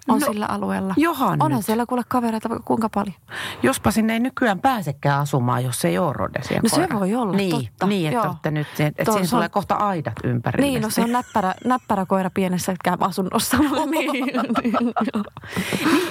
[0.07, 0.93] on no, sillä alueella.
[0.97, 1.65] Johan Onhan nyt.
[1.65, 3.15] siellä kuule kavereita kuinka paljon.
[3.63, 7.51] Jospa sinne ei nykyään pääsekään asumaan, jos ei ole Rodesia No se voi olla, niin,
[7.51, 7.87] totta.
[7.87, 10.67] Niin, että olette nyt, että siinä tulee kohta aidat ympärille.
[10.67, 13.57] Niin, no se on näppärä, näppärä koira pienessä asunnossa.
[13.91, 14.25] niin, niin,
[14.63, 15.23] niin,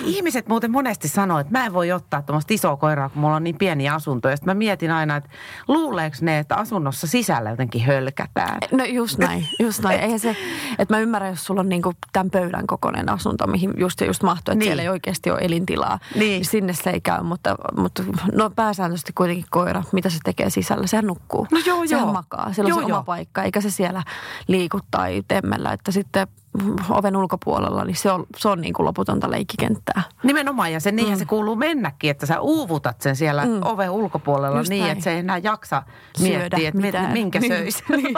[0.04, 3.44] ihmiset muuten monesti sanoo, että mä en voi ottaa tuommoista isoa koiraa, kun mulla on
[3.44, 4.28] niin pieni asunto.
[4.28, 5.30] Ja mä mietin aina, että
[5.68, 8.58] luuleeko ne, että asunnossa sisällä jotenkin hölkätään?
[8.72, 10.00] No just näin, just näin.
[10.00, 10.36] Eihän se,
[10.78, 14.52] että mä ymmärrän, jos sulla on niinku tämän pöydän kokoinen asunto, mihin just just mahtuu,
[14.52, 14.68] että niin.
[14.68, 15.98] siellä ei oikeasti ole elintilaa.
[16.14, 16.44] Niin.
[16.44, 21.06] Sinne se ei käy, mutta, mutta no pääsääntöisesti kuitenkin koira, mitä se tekee sisällä, sehän
[21.06, 21.46] nukkuu.
[21.50, 22.12] No joo, sehän joo.
[22.12, 22.98] makaa, sillä joo, on se joo.
[22.98, 24.02] oma paikka, eikä se siellä
[24.48, 26.26] liiku tai temmellä, että sitten
[26.90, 30.02] oven ulkopuolella, niin se on, se on niin kuin loputonta leikkikenttää.
[30.22, 31.18] Nimenomaan, ja se niinhän mm.
[31.18, 33.60] se kuuluu mennäkin, että sä uuvutat sen siellä mm.
[33.64, 34.92] oven ulkopuolella Just niin, näin.
[34.92, 35.82] että se ei enää jaksa
[36.18, 37.12] Syödä miettiä, että mitään.
[37.12, 37.52] minkä Niin.
[37.52, 37.84] söisi.
[37.96, 38.14] Niin.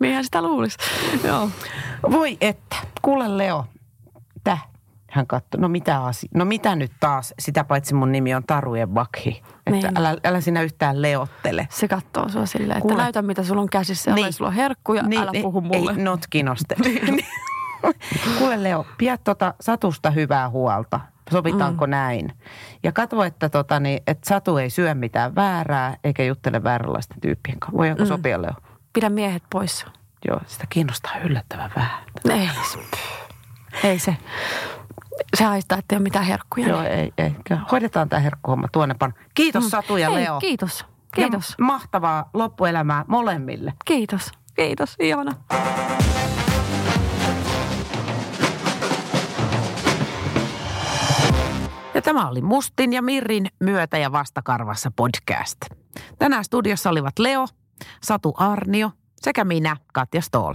[0.00, 0.78] Niinhän sitä luulisi.
[1.24, 1.50] Joo.
[2.10, 3.64] Voi että, kuule Leo,
[4.46, 4.68] täh.
[5.10, 8.88] Hän katsoi, no mitä asia, no mitä nyt taas, sitä paitsi mun nimi on Tarujen
[8.88, 9.42] Bakhi.
[9.66, 9.98] Että Niin.
[9.98, 11.68] älä, älä sinä yhtään leottele.
[11.70, 13.02] Se katsoo sua silleen, että Kuule.
[13.02, 14.22] näytä mitä sulla on käsissä, niin.
[14.22, 14.32] Niin.
[14.32, 15.90] sulla on herkkuja, niin, älä puhu mulle.
[15.90, 16.88] Ei not kinostele.
[18.38, 21.00] Kuule Leo, pidä tota Satusta hyvää huolta.
[21.30, 21.90] Sovitaanko mm.
[21.90, 22.32] näin?
[22.82, 27.60] Ja katso, että, tota, niin, että Satu ei syö mitään väärää eikä juttele vääränlaisten tyyppien
[27.60, 27.78] kanssa.
[27.78, 28.08] Voidaanko mm.
[28.08, 28.52] sopia Leo?
[28.92, 29.86] Pidä miehet pois.
[30.28, 32.04] Joo, sitä kiinnostaa yllättävän vähän.
[32.30, 32.50] Ei.
[33.84, 34.16] Ei se.
[35.36, 36.68] Se haistaa, että ei ole mitään herkkuja.
[36.68, 37.36] Joo, ei, ei.
[37.72, 39.12] Hoidetaan tämä herkkuhomma tuonnepana.
[39.34, 39.70] Kiitos Mm.
[39.70, 40.38] Satu ja Ei, Leo.
[40.40, 40.84] Kiitos.
[41.14, 41.54] Kiitos.
[41.58, 43.72] Ja mahtavaa loppuelämää molemmille.
[43.84, 44.30] Kiitos.
[44.56, 44.96] Kiitos.
[45.00, 45.32] Ihana.
[51.94, 55.58] Ja tämä oli Mustin ja Mirrin myötä ja vastakarvassa podcast.
[56.18, 57.46] Tänään studiossa olivat Leo,
[58.02, 60.54] Satu Arnio sekä minä, Katja Stoll.